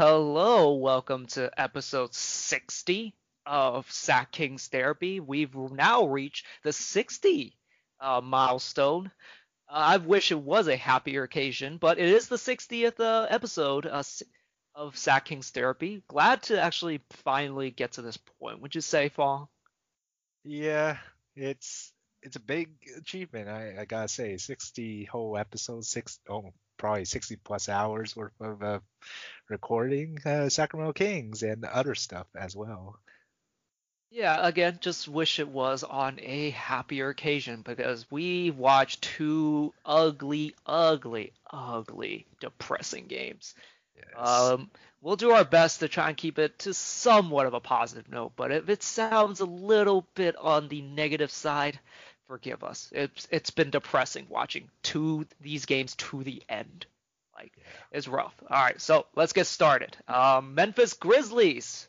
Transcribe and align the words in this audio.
hello. 0.00 0.72
Welcome 0.76 1.26
to 1.26 1.50
episode 1.60 2.14
60 2.14 3.14
of 3.44 3.92
Sack 3.92 4.32
Kings 4.32 4.66
Therapy. 4.68 5.20
We've 5.20 5.54
now 5.54 6.06
reached 6.06 6.46
the 6.62 6.72
60 6.72 7.54
uh, 8.00 8.22
milestone. 8.22 9.10
Uh, 9.68 9.72
I 9.74 9.96
wish 9.98 10.32
it 10.32 10.40
was 10.40 10.68
a 10.68 10.76
happier 10.76 11.24
occasion, 11.24 11.76
but 11.76 11.98
it 11.98 12.08
is 12.08 12.28
the 12.28 12.36
60th 12.36 12.98
uh, 12.98 13.26
episode 13.28 13.84
uh, 13.84 14.02
of 14.74 14.96
Sack 14.96 15.26
Kings 15.26 15.50
Therapy. 15.50 16.02
Glad 16.08 16.44
to 16.44 16.58
actually 16.58 17.02
finally 17.10 17.70
get 17.70 17.92
to 17.92 18.02
this 18.02 18.16
point. 18.16 18.62
Would 18.62 18.74
you 18.74 18.80
say, 18.80 19.10
Fall? 19.10 19.50
Yeah, 20.44 20.96
it's 21.36 21.92
it's 22.22 22.36
a 22.36 22.40
big 22.40 22.70
achievement. 22.96 23.50
I, 23.50 23.76
I 23.80 23.84
gotta 23.84 24.08
say, 24.08 24.38
60 24.38 25.04
whole 25.04 25.36
episodes, 25.36 25.90
six 25.90 26.18
oh 26.26 26.54
probably 26.80 27.04
60 27.04 27.36
plus 27.36 27.68
hours 27.68 28.16
worth 28.16 28.32
of 28.40 28.62
uh, 28.62 28.80
recording 29.50 30.18
uh, 30.24 30.48
Sacramento 30.48 30.94
Kings 30.94 31.42
and 31.42 31.64
other 31.64 31.94
stuff 31.94 32.26
as 32.34 32.56
well. 32.56 32.98
Yeah, 34.10 34.44
again, 34.44 34.78
just 34.80 35.06
wish 35.06 35.38
it 35.38 35.48
was 35.48 35.84
on 35.84 36.18
a 36.20 36.50
happier 36.50 37.10
occasion 37.10 37.62
because 37.62 38.10
we 38.10 38.50
watched 38.50 39.02
two 39.02 39.72
ugly, 39.84 40.56
ugly, 40.66 41.32
ugly, 41.52 42.26
depressing 42.40 43.06
games. 43.06 43.54
Yes. 43.94 44.28
Um, 44.28 44.70
we'll 45.02 45.16
do 45.16 45.32
our 45.32 45.44
best 45.44 45.80
to 45.80 45.88
try 45.88 46.08
and 46.08 46.16
keep 46.16 46.38
it 46.38 46.58
to 46.60 46.74
somewhat 46.74 47.46
of 47.46 47.54
a 47.54 47.60
positive 47.60 48.10
note, 48.10 48.32
but 48.34 48.50
if 48.50 48.68
it 48.68 48.82
sounds 48.82 49.40
a 49.40 49.44
little 49.44 50.08
bit 50.14 50.34
on 50.34 50.68
the 50.68 50.80
negative 50.80 51.30
side, 51.30 51.78
forgive 52.30 52.62
us. 52.62 52.88
It's 52.92 53.26
it's 53.32 53.50
been 53.50 53.70
depressing 53.70 54.26
watching 54.28 54.70
two 54.84 55.26
these 55.40 55.66
games 55.66 55.96
to 55.96 56.22
the 56.22 56.40
end. 56.48 56.86
Like 57.34 57.52
yeah. 57.56 57.64
it's 57.90 58.06
rough. 58.06 58.34
All 58.48 58.62
right, 58.62 58.80
so 58.80 59.06
let's 59.16 59.32
get 59.32 59.48
started. 59.48 59.96
Um, 60.06 60.54
Memphis 60.54 60.94
Grizzlies. 60.94 61.88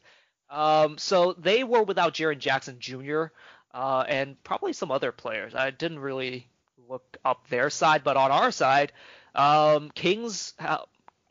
Um, 0.49 0.97
so 0.97 1.33
they 1.33 1.63
were 1.63 1.83
without 1.83 2.15
Jaren 2.15 2.39
Jackson 2.39 2.77
Jr. 2.79 3.25
Uh, 3.71 4.03
and 4.07 4.43
probably 4.43 4.73
some 4.73 4.89
other 4.89 5.11
players. 5.11 5.53
I 5.53 5.69
didn't 5.69 5.99
really 5.99 6.47
look 6.89 7.17
up 7.23 7.47
their 7.47 7.69
side, 7.69 8.03
but 8.03 8.17
on 8.17 8.31
our 8.31 8.51
side, 8.51 8.93
um, 9.35 9.91
Kings 9.91 10.55
uh, 10.59 10.79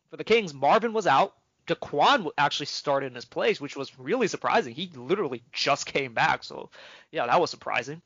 for 0.09 0.19
the 0.19 0.25
Kings, 0.25 0.55
Marvin 0.55 0.93
was 0.93 1.09
out. 1.09 1.35
Daquan 1.67 2.29
actually 2.39 2.67
started 2.67 3.07
in 3.09 3.15
his 3.17 3.25
place, 3.25 3.61
which 3.61 3.77
was 3.77 3.99
really 3.99 4.29
surprising. 4.29 4.73
He 4.73 4.91
literally 4.95 5.43
just 5.53 5.85
came 5.87 6.15
back, 6.15 6.45
so 6.45 6.71
yeah, 7.11 7.27
that 7.27 7.41
was 7.41 7.51
surprising. 7.51 8.03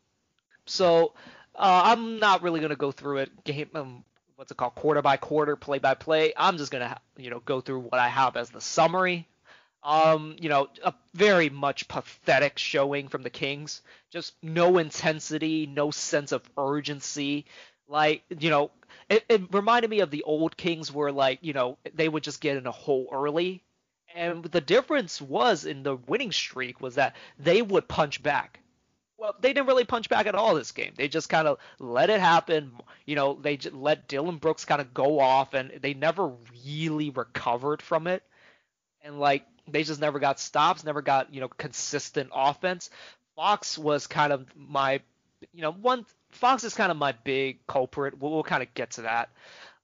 So 0.66 1.12
uh, 1.54 1.82
I'm 1.84 2.18
not 2.18 2.42
really 2.42 2.60
gonna 2.60 2.76
go 2.76 2.92
through 2.92 3.18
it 3.18 3.44
game. 3.44 3.70
Um, 3.74 4.04
what's 4.36 4.50
it 4.50 4.56
called? 4.56 4.74
Quarter 4.74 5.02
by 5.02 5.16
quarter, 5.16 5.56
play 5.56 5.78
by 5.78 5.94
play. 5.94 6.32
I'm 6.36 6.56
just 6.56 6.72
gonna 6.72 6.98
you 7.16 7.30
know 7.30 7.40
go 7.40 7.60
through 7.60 7.80
what 7.80 7.98
I 8.00 8.08
have 8.08 8.36
as 8.36 8.50
the 8.50 8.60
summary. 8.60 9.28
Um, 9.82 10.36
you 10.40 10.48
know, 10.48 10.68
a 10.82 10.94
very 11.12 11.50
much 11.50 11.88
pathetic 11.88 12.58
showing 12.58 13.08
from 13.08 13.22
the 13.22 13.28
Kings. 13.28 13.82
Just 14.10 14.32
no 14.42 14.78
intensity, 14.78 15.66
no 15.66 15.90
sense 15.90 16.32
of 16.32 16.42
urgency. 16.56 17.44
Like, 17.86 18.22
you 18.30 18.48
know, 18.48 18.70
it, 19.10 19.26
it 19.28 19.52
reminded 19.52 19.90
me 19.90 20.00
of 20.00 20.10
the 20.10 20.22
old 20.22 20.56
Kings 20.56 20.90
where 20.90 21.12
like, 21.12 21.40
you 21.42 21.52
know, 21.52 21.76
they 21.92 22.08
would 22.08 22.22
just 22.22 22.40
get 22.40 22.56
in 22.56 22.66
a 22.66 22.72
hole 22.72 23.10
early. 23.12 23.62
And 24.14 24.42
the 24.44 24.62
difference 24.62 25.20
was 25.20 25.66
in 25.66 25.82
the 25.82 25.96
winning 25.96 26.32
streak 26.32 26.80
was 26.80 26.94
that 26.94 27.14
they 27.38 27.60
would 27.60 27.86
punch 27.86 28.22
back 28.22 28.60
well, 29.24 29.34
they 29.40 29.54
didn't 29.54 29.68
really 29.68 29.86
punch 29.86 30.10
back 30.10 30.26
at 30.26 30.34
all 30.34 30.54
this 30.54 30.70
game. 30.72 30.92
They 30.96 31.08
just 31.08 31.30
kind 31.30 31.48
of 31.48 31.58
let 31.78 32.10
it 32.10 32.20
happen. 32.20 32.72
You 33.06 33.16
know, 33.16 33.38
they 33.40 33.56
just 33.56 33.74
let 33.74 34.06
Dillon 34.06 34.36
Brooks 34.36 34.66
kind 34.66 34.82
of 34.82 34.92
go 34.92 35.18
off, 35.18 35.54
and 35.54 35.70
they 35.80 35.94
never 35.94 36.32
really 36.66 37.08
recovered 37.08 37.80
from 37.80 38.06
it. 38.06 38.22
And 39.00 39.18
like 39.18 39.46
they 39.66 39.82
just 39.82 39.98
never 39.98 40.18
got 40.18 40.38
stops, 40.38 40.84
never 40.84 41.00
got 41.00 41.32
you 41.32 41.40
know 41.40 41.48
consistent 41.48 42.28
offense. 42.34 42.90
Fox 43.34 43.78
was 43.78 44.06
kind 44.06 44.30
of 44.30 44.44
my, 44.54 45.00
you 45.54 45.62
know, 45.62 45.72
one. 45.72 46.04
Fox 46.28 46.62
is 46.62 46.74
kind 46.74 46.90
of 46.90 46.98
my 46.98 47.12
big 47.12 47.66
culprit. 47.66 48.20
We'll, 48.20 48.30
we'll 48.30 48.42
kind 48.42 48.62
of 48.62 48.74
get 48.74 48.90
to 48.92 49.02
that. 49.02 49.30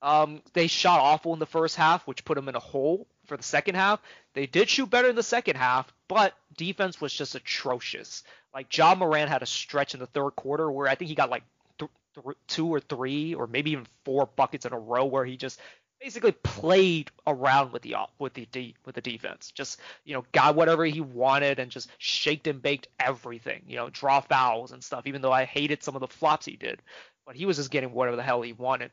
Um, 0.03 0.43
they 0.53 0.67
shot 0.67 0.99
awful 0.99 1.33
in 1.33 1.39
the 1.39 1.47
first 1.47 1.75
half, 1.75 2.05
which 2.05 2.25
put 2.25 2.35
them 2.35 2.47
in 2.47 2.55
a 2.55 2.59
hole 2.59 3.07
for 3.31 3.37
the 3.37 3.43
second 3.43 3.75
half. 3.75 4.01
They 4.33 4.45
did 4.45 4.69
shoot 4.69 4.89
better 4.89 5.07
in 5.07 5.15
the 5.15 5.23
second 5.23 5.55
half, 5.55 5.91
but 6.09 6.33
defense 6.57 6.99
was 6.99 7.13
just 7.13 7.33
atrocious. 7.33 8.23
Like 8.53 8.75
Ja 8.75 8.93
Morant 8.93 9.29
had 9.29 9.41
a 9.41 9.45
stretch 9.45 9.93
in 9.93 10.01
the 10.01 10.07
third 10.07 10.31
quarter 10.31 10.69
where 10.69 10.89
I 10.89 10.95
think 10.95 11.07
he 11.07 11.15
got 11.15 11.29
like 11.29 11.43
th- 11.79 11.91
th- 12.13 12.35
two 12.47 12.67
or 12.67 12.81
three 12.81 13.33
or 13.33 13.47
maybe 13.47 13.71
even 13.71 13.87
four 14.03 14.25
buckets 14.35 14.65
in 14.65 14.73
a 14.73 14.77
row 14.77 15.05
where 15.05 15.23
he 15.23 15.37
just 15.37 15.61
basically 16.01 16.33
played 16.33 17.09
around 17.25 17.71
with 17.71 17.83
the 17.83 17.95
with 18.19 18.33
the 18.33 18.75
with 18.85 18.95
the 18.95 19.01
defense. 19.01 19.49
Just 19.51 19.79
you 20.03 20.13
know 20.13 20.25
got 20.33 20.55
whatever 20.55 20.83
he 20.83 20.99
wanted 20.99 21.59
and 21.59 21.71
just 21.71 21.89
shaked 21.99 22.47
and 22.47 22.61
baked 22.61 22.89
everything. 22.99 23.61
You 23.65 23.77
know 23.77 23.89
draw 23.89 24.19
fouls 24.19 24.73
and 24.73 24.83
stuff. 24.83 25.07
Even 25.07 25.21
though 25.21 25.31
I 25.31 25.45
hated 25.45 25.83
some 25.83 25.95
of 25.95 26.01
the 26.01 26.07
flops 26.07 26.45
he 26.45 26.57
did, 26.57 26.81
but 27.25 27.37
he 27.37 27.45
was 27.45 27.55
just 27.55 27.71
getting 27.71 27.93
whatever 27.93 28.17
the 28.17 28.23
hell 28.23 28.41
he 28.41 28.51
wanted. 28.51 28.91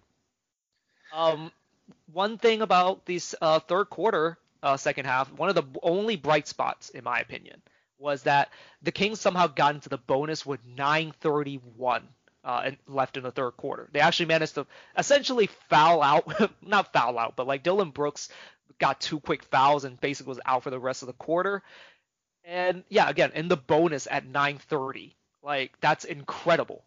Um, 1.13 1.51
one 2.13 2.39
thing 2.39 2.63
about 2.63 3.05
this 3.07 3.35
uh, 3.41 3.61
third 3.61 3.91
quarter, 3.91 4.39
uh, 4.63 4.77
second 4.77 5.07
half, 5.07 5.33
one 5.33 5.49
of 5.49 5.55
the 5.55 5.65
only 5.83 6.17
bright 6.17 6.49
spots 6.49 6.89
in 6.91 7.05
my 7.05 7.21
opinion 7.21 7.63
was 7.99 8.23
that 8.23 8.51
the 8.83 8.93
Kings 8.93 9.21
somehow 9.21 9.47
got 9.49 9.75
into 9.75 9.89
the 9.89 9.99
bonus 9.99 10.47
with 10.47 10.65
9:31 10.67 12.03
uh, 12.45 12.71
left 12.87 13.17
in 13.17 13.23
the 13.23 13.31
third 13.31 13.53
quarter. 13.53 13.89
They 13.93 14.01
actually 14.01 14.27
managed 14.27 14.55
to 14.55 14.67
essentially 14.97 15.49
foul 15.69 16.03
out, 16.03 16.53
not 16.63 16.93
foul 16.93 17.19
out, 17.19 17.37
but 17.37 17.47
like 17.47 17.63
Dillon 17.63 17.91
Brooks 17.91 18.29
got 18.79 19.01
two 19.01 19.21
quick 19.21 19.43
fouls 19.43 19.85
and 19.85 20.01
basically 20.01 20.31
was 20.31 20.41
out 20.47 20.63
for 20.63 20.71
the 20.71 20.79
rest 20.79 21.03
of 21.03 21.09
the 21.09 21.13
quarter. 21.15 21.63
And 22.45 22.85
yeah, 22.89 23.09
again, 23.09 23.33
in 23.35 23.49
the 23.49 23.57
bonus 23.57 24.07
at 24.11 24.27
9:30, 24.27 25.15
like 25.43 25.79
that's 25.81 26.05
incredible. 26.05 26.85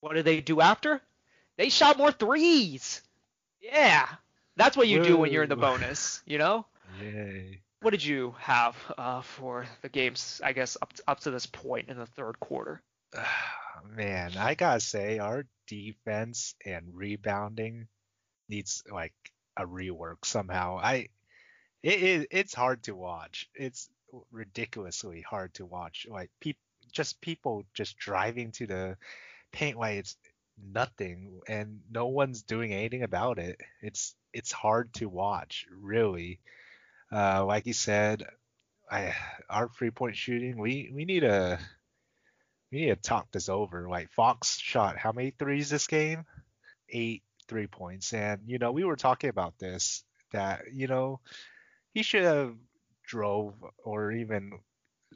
What 0.00 0.14
did 0.14 0.24
they 0.24 0.40
do 0.40 0.60
after? 0.60 1.00
They 1.56 1.70
shot 1.70 1.98
more 1.98 2.12
threes. 2.12 3.02
Yeah, 3.60 4.06
that's 4.58 4.76
what 4.76 4.88
you 4.88 5.02
do 5.02 5.16
when 5.16 5.32
you're 5.32 5.44
in 5.44 5.48
the 5.48 5.56
bonus, 5.56 6.22
you 6.26 6.36
know? 6.36 6.66
Yay 7.02 7.60
what 7.80 7.90
did 7.90 8.04
you 8.04 8.34
have 8.40 8.76
uh, 8.96 9.20
for 9.20 9.66
the 9.82 9.88
games? 9.88 10.40
I 10.42 10.52
guess 10.52 10.76
up 10.82 10.92
to, 10.94 11.02
up 11.06 11.20
to 11.20 11.30
this 11.30 11.46
point 11.46 11.88
in 11.88 11.96
the 11.96 12.06
third 12.06 12.40
quarter. 12.40 12.82
Man, 13.96 14.32
I 14.36 14.54
gotta 14.54 14.80
say 14.80 15.18
our 15.18 15.46
defense 15.68 16.54
and 16.66 16.84
rebounding 16.92 17.86
needs 18.48 18.82
like 18.90 19.14
a 19.56 19.64
rework 19.64 20.24
somehow. 20.24 20.78
I 20.82 21.08
it, 21.82 22.02
it 22.02 22.28
it's 22.32 22.54
hard 22.54 22.82
to 22.84 22.96
watch. 22.96 23.48
It's 23.54 23.88
ridiculously 24.32 25.20
hard 25.22 25.54
to 25.54 25.66
watch. 25.66 26.06
Like 26.10 26.30
people 26.40 26.60
just 26.92 27.20
people 27.20 27.64
just 27.72 27.96
driving 27.98 28.50
to 28.52 28.66
the 28.66 28.96
paint 29.52 29.78
like 29.78 29.98
it's 29.98 30.16
nothing 30.60 31.40
and 31.46 31.80
no 31.90 32.06
one's 32.06 32.42
doing 32.42 32.72
anything 32.72 33.04
about 33.04 33.38
it. 33.38 33.60
It's 33.80 34.16
it's 34.38 34.52
hard 34.52 34.94
to 34.94 35.08
watch, 35.08 35.66
really. 35.70 36.38
Uh, 37.10 37.44
like 37.44 37.66
you 37.66 37.72
said, 37.72 38.24
I, 38.90 39.14
our 39.50 39.68
three 39.68 39.90
point 39.90 40.16
shooting, 40.16 40.58
we 40.58 40.90
we 40.94 41.04
need 41.04 41.20
to 41.20 41.58
we 42.70 42.80
need 42.80 42.88
to 42.88 42.96
talk 42.96 43.30
this 43.32 43.48
over. 43.48 43.88
Like 43.88 44.10
Fox 44.12 44.58
shot 44.58 44.96
how 44.96 45.12
many 45.12 45.32
threes 45.32 45.68
this 45.68 45.88
game? 45.88 46.24
Eight 46.88 47.22
three 47.48 47.66
points, 47.66 48.14
and 48.14 48.42
you 48.46 48.58
know 48.58 48.70
we 48.72 48.84
were 48.84 48.96
talking 48.96 49.30
about 49.30 49.58
this 49.58 50.04
that 50.32 50.72
you 50.72 50.86
know 50.86 51.20
he 51.92 52.02
should 52.02 52.22
have 52.22 52.54
drove 53.04 53.54
or 53.84 54.12
even 54.12 54.52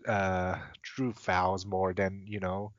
uh, 0.07 0.57
drew 0.83 1.13
fouls 1.13 1.65
more 1.65 1.93
than 1.93 2.25
you 2.27 2.41
know 2.41 2.73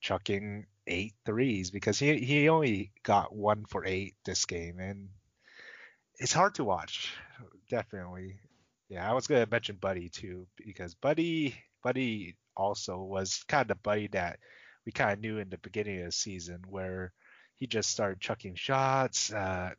chucking 0.00 0.66
eight 0.86 1.14
threes 1.26 1.70
because 1.70 1.98
he 1.98 2.18
he 2.18 2.48
only 2.48 2.92
got 3.02 3.34
one 3.34 3.64
for 3.64 3.84
eight 3.84 4.14
this 4.24 4.44
game 4.44 4.78
and 4.78 5.08
it's 6.20 6.32
hard 6.32 6.54
to 6.56 6.64
watch 6.64 7.14
definitely 7.70 8.36
yeah, 8.90 9.10
I 9.10 9.14
was 9.14 9.28
gonna 9.28 9.48
mention 9.50 9.78
Buddy 9.78 10.10
too 10.10 10.46
because 10.58 10.94
Buddy 10.96 11.56
Buddy 11.82 12.36
also 12.56 12.98
was 12.98 13.44
kind 13.48 13.62
of 13.62 13.68
the 13.68 13.74
Buddy 13.76 14.08
that 14.08 14.40
we 14.86 14.92
kind 14.92 15.12
of 15.12 15.20
knew 15.20 15.38
in 15.38 15.50
the 15.50 15.58
beginning 15.58 16.00
of 16.00 16.06
the 16.06 16.12
season 16.12 16.62
where 16.68 17.14
he 17.56 17.66
just 17.68 17.90
started 17.90 18.20
chucking 18.20 18.56
shots, 18.56 19.32
uh, 19.32 19.70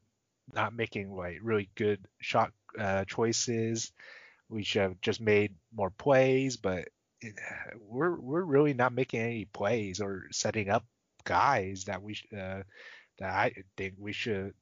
not 0.53 0.75
making 0.75 1.15
like 1.15 1.39
really 1.43 1.69
good 1.75 1.99
shot 2.21 2.53
uh, 2.79 3.05
choices. 3.05 3.91
We 4.49 4.63
should 4.63 4.83
have 4.83 5.01
just 5.01 5.21
made 5.21 5.55
more 5.75 5.91
plays, 5.91 6.57
but 6.57 6.89
it, 7.21 7.35
we're 7.79 8.19
we're 8.19 8.43
really 8.43 8.73
not 8.73 8.93
making 8.93 9.21
any 9.21 9.45
plays 9.45 10.01
or 10.01 10.25
setting 10.31 10.69
up 10.69 10.85
guys 11.25 11.85
that 11.85 12.03
we 12.03 12.17
uh, 12.33 12.63
that 13.19 13.29
I 13.29 13.53
think 13.77 13.95
we 13.99 14.13
should 14.13 14.53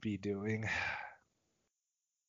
be 0.00 0.18
doing. 0.18 0.68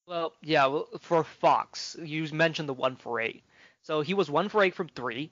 Well, 0.10 0.34
yeah, 0.42 0.80
for 1.02 1.24
Fox, 1.24 1.96
you 2.02 2.28
mentioned 2.34 2.68
the 2.68 2.74
one 2.74 2.96
for 2.96 3.20
eight. 3.20 3.44
So 3.84 4.02
he 4.02 4.16
was 4.16 4.28
one 4.28 4.50
for 4.50 4.64
eight 4.64 4.74
from 4.74 4.90
three. 4.90 5.32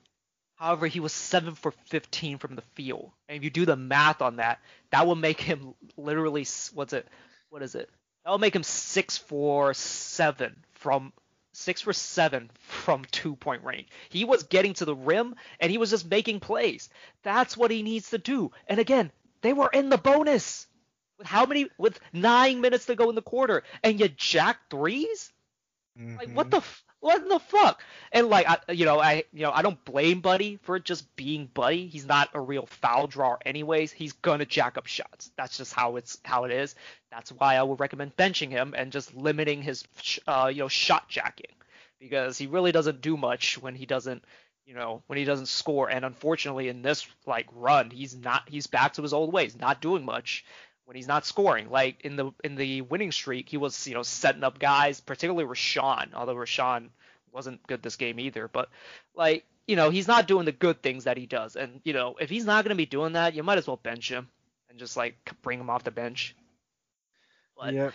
However, 0.56 0.86
he 0.86 1.00
was 1.00 1.12
seven 1.12 1.56
for 1.56 1.72
15 1.88 2.38
from 2.38 2.56
the 2.56 2.62
field. 2.76 3.12
And 3.28 3.38
if 3.38 3.44
you 3.44 3.50
do 3.50 3.66
the 3.66 3.76
math 3.76 4.22
on 4.22 4.36
that, 4.36 4.60
that 4.92 5.08
will 5.08 5.16
make 5.16 5.42
him 5.42 5.74
literally 5.98 6.46
what's 6.76 6.94
it? 6.94 7.08
What 7.50 7.64
is 7.64 7.74
it? 7.74 7.90
That 8.24 8.30
will 8.30 8.38
make 8.38 8.56
him 8.56 8.62
six 8.62 9.18
for 9.18 9.74
seven 9.74 10.56
from 10.74 11.12
six 11.54 11.82
for 11.82 11.94
seven 11.94 12.52
from 12.60 13.04
two 13.06 13.36
point 13.36 13.64
range. 13.64 13.88
He 14.10 14.26
was 14.26 14.44
getting 14.44 14.76
to 14.76 14.86
the 14.86 14.96
rim 14.96 15.34
and 15.60 15.72
he 15.72 15.80
was 15.80 15.90
just 15.90 16.08
making 16.08 16.40
plays. 16.40 16.90
That's 17.24 17.58
what 17.58 17.72
he 17.72 17.82
needs 17.82 18.12
to 18.12 18.20
do. 18.20 18.52
And 18.68 18.80
again, 18.80 19.12
they 19.42 19.54
were 19.54 19.72
in 19.74 19.90
the 19.90 19.98
bonus 19.98 20.67
with 21.18 21.28
how 21.28 21.46
many 21.46 21.70
with 21.78 22.00
nine 22.14 22.62
minutes 22.62 22.86
to 22.86 22.96
go 22.96 23.10
in 23.10 23.16
the 23.16 23.22
quarter, 23.22 23.64
and 23.84 24.00
you 24.00 24.08
jack 24.08 24.70
3s 24.70 25.32
Mm-hmm. 26.00 26.18
Like 26.18 26.30
what 26.36 26.52
the 26.52 26.58
f- 26.58 26.84
what 27.00 27.28
the 27.28 27.40
fuck? 27.40 27.82
And 28.12 28.28
like 28.28 28.48
I, 28.48 28.72
you 28.72 28.86
know, 28.86 29.00
I 29.00 29.24
you 29.34 29.44
know 29.44 29.52
I 29.52 29.62
don't 29.62 29.84
blame 29.84 30.22
Buddy 30.22 30.60
for 30.64 30.80
just 30.80 31.16
being 31.16 31.50
Buddy. 31.52 31.88
He's 31.88 32.06
not 32.06 32.30
a 32.34 32.40
real 32.40 32.68
foul 32.68 33.08
drawer 33.08 33.40
anyways. 33.46 33.92
He's 33.92 34.14
gonna 34.14 34.46
jack 34.46 34.78
up 34.78 34.86
shots. 34.86 35.32
That's 35.38 35.58
just 35.58 35.74
how 35.74 35.96
it's 35.96 36.20
how 36.24 36.44
it 36.44 36.52
is. 36.52 36.76
That's 37.12 37.32
why 37.32 37.56
I 37.56 37.64
would 37.64 37.80
recommend 37.80 38.16
benching 38.16 38.50
him 38.50 38.76
and 38.78 38.92
just 38.92 39.16
limiting 39.16 39.62
his 39.62 39.86
uh, 40.28 40.52
you 40.54 40.60
know 40.60 40.68
shot 40.68 41.10
jacking 41.10 41.56
because 42.00 42.38
he 42.38 42.46
really 42.46 42.72
doesn't 42.72 43.02
do 43.02 43.18
much 43.18 43.60
when 43.60 43.74
he 43.74 43.88
doesn't 43.88 44.24
you 44.68 44.76
know 44.76 45.02
when 45.08 45.18
he 45.18 45.26
doesn't 45.26 45.48
score. 45.48 45.90
And 45.90 46.06
unfortunately 46.06 46.68
in 46.68 46.84
this 46.84 47.08
like 47.26 47.48
run, 47.54 47.90
he's 47.90 48.16
not 48.16 48.44
he's 48.48 48.68
back 48.68 48.94
to 48.94 49.02
his 49.02 49.14
old 49.14 49.34
ways, 49.34 49.60
not 49.60 49.82
doing 49.82 50.06
much 50.06 50.46
when 50.88 50.96
he's 50.96 51.08
not 51.08 51.26
scoring. 51.26 51.70
Like 51.70 52.02
in 52.06 52.16
the 52.16 52.32
in 52.46 52.56
the 52.56 52.82
winning 52.82 53.12
streak, 53.12 53.50
he 53.50 53.58
was 53.58 53.88
you 53.88 53.94
know 53.94 54.04
setting 54.04 54.44
up 54.44 54.58
guys, 54.58 55.02
particularly 55.02 55.46
Richaun. 55.46 56.14
Although 56.14 56.36
Richaun 56.36 56.90
wasn't 57.34 57.66
good 57.68 57.84
this 57.84 57.98
game 57.98 58.20
either, 58.22 58.48
but 58.48 58.70
like 59.14 59.46
you 59.68 59.76
know 59.76 59.90
he's 59.90 60.08
not 60.08 60.28
doing 60.28 60.46
the 60.46 60.54
good 60.54 60.82
things 60.82 61.04
that 61.04 61.18
he 61.18 61.26
does. 61.26 61.58
And 61.58 61.82
you 61.84 61.92
know 61.92 62.16
if 62.22 62.30
he's 62.30 62.46
not 62.46 62.64
going 62.64 62.70
to 62.70 62.76
be 62.76 62.86
doing 62.86 63.14
that, 63.14 63.36
you 63.36 63.44
might 63.44 63.58
as 63.58 63.68
well 63.68 63.76
bench 63.76 64.10
him 64.10 64.30
and 64.70 64.80
just 64.80 64.96
like 64.96 65.16
bring 65.42 65.60
him 65.60 65.70
off 65.70 65.84
the 65.84 65.92
bench. 65.92 66.36
But 67.58 67.74
Yep. 67.74 67.94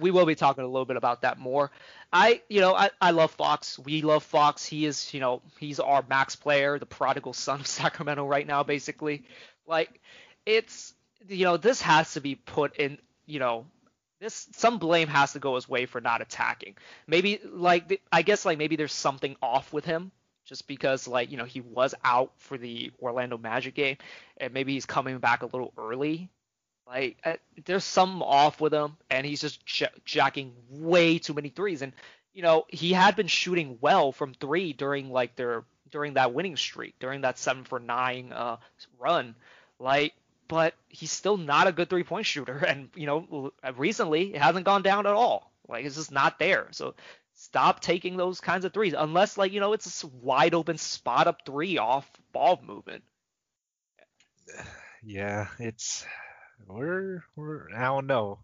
we 0.00 0.10
will 0.10 0.24
be 0.26 0.34
talking 0.34 0.64
a 0.64 0.66
little 0.66 0.84
bit 0.86 0.96
about 0.96 1.22
that 1.22 1.38
more. 1.38 1.70
I, 2.12 2.40
you 2.48 2.60
know, 2.60 2.74
I, 2.74 2.90
I 3.00 3.10
love 3.10 3.32
Fox. 3.32 3.78
We 3.78 4.00
love 4.02 4.22
Fox. 4.22 4.64
He 4.64 4.86
is, 4.86 5.12
you 5.12 5.20
know, 5.20 5.42
he's 5.58 5.80
our 5.80 6.04
max 6.08 6.36
player, 6.36 6.78
the 6.78 6.86
prodigal 6.86 7.32
son 7.32 7.60
of 7.60 7.66
Sacramento 7.66 8.24
right 8.26 8.46
now, 8.46 8.62
basically. 8.62 9.24
Like, 9.66 10.00
it's, 10.46 10.94
you 11.28 11.44
know, 11.44 11.56
this 11.56 11.80
has 11.82 12.14
to 12.14 12.20
be 12.20 12.34
put 12.34 12.76
in, 12.76 12.98
you 13.26 13.38
know, 13.38 13.66
this 14.20 14.48
some 14.52 14.78
blame 14.78 15.08
has 15.08 15.32
to 15.32 15.38
go 15.38 15.54
his 15.54 15.68
way 15.68 15.86
for 15.86 16.00
not 16.00 16.22
attacking. 16.22 16.76
Maybe 17.06 17.40
like 17.44 18.00
I 18.10 18.22
guess 18.22 18.44
like 18.44 18.58
maybe 18.58 18.76
there's 18.76 18.92
something 18.92 19.36
off 19.42 19.72
with 19.72 19.84
him 19.84 20.10
just 20.44 20.66
because 20.66 21.06
like 21.06 21.30
you 21.30 21.36
know 21.36 21.44
he 21.44 21.60
was 21.60 21.94
out 22.04 22.32
for 22.38 22.56
the 22.56 22.92
Orlando 23.00 23.36
Magic 23.36 23.74
game 23.74 23.96
and 24.38 24.54
maybe 24.54 24.72
he's 24.72 24.86
coming 24.86 25.18
back 25.18 25.42
a 25.42 25.46
little 25.46 25.72
early 25.76 26.30
like 26.86 27.16
uh, 27.24 27.34
there's 27.64 27.84
something 27.84 28.22
off 28.22 28.60
with 28.60 28.72
him, 28.72 28.96
and 29.10 29.26
he's 29.26 29.40
just 29.40 29.64
j- 29.66 29.88
jacking 30.04 30.52
way 30.70 31.18
too 31.18 31.34
many 31.34 31.48
threes. 31.48 31.82
And 31.82 31.92
you 32.32 32.42
know 32.42 32.64
he 32.68 32.92
had 32.92 33.16
been 33.16 33.26
shooting 33.26 33.78
well 33.80 34.12
from 34.12 34.34
three 34.34 34.72
during 34.72 35.10
like 35.10 35.34
their 35.36 35.64
during 35.90 36.14
that 36.14 36.32
winning 36.32 36.56
streak, 36.56 36.98
during 37.00 37.22
that 37.22 37.38
seven 37.38 37.64
for 37.64 37.80
nine 37.80 38.32
uh, 38.32 38.56
run. 38.98 39.34
Like, 39.78 40.14
but 40.48 40.74
he's 40.88 41.10
still 41.10 41.36
not 41.36 41.66
a 41.66 41.72
good 41.72 41.90
three 41.90 42.04
point 42.04 42.26
shooter, 42.26 42.56
and 42.68 42.88
you 42.94 43.06
know 43.06 43.52
recently 43.76 44.34
it 44.34 44.42
hasn't 44.42 44.66
gone 44.66 44.82
down 44.82 45.06
at 45.06 45.14
all. 45.14 45.52
Like 45.68 45.84
it's 45.84 45.96
just 45.96 46.12
not 46.12 46.38
there. 46.38 46.68
So 46.70 46.94
stop 47.34 47.80
taking 47.80 48.16
those 48.16 48.40
kinds 48.40 48.64
of 48.64 48.72
threes 48.72 48.94
unless 48.96 49.36
like 49.36 49.52
you 49.52 49.60
know 49.60 49.72
it's 49.72 50.04
a 50.04 50.06
wide 50.06 50.54
open 50.54 50.78
spot 50.78 51.26
up 51.26 51.44
three 51.44 51.78
off 51.78 52.08
ball 52.32 52.60
movement. 52.62 53.04
Yeah, 55.08 55.46
it's 55.60 56.04
we're 56.66 57.22
we're 57.36 57.68
I 57.72 57.84
don't 57.84 58.08
know. 58.08 58.40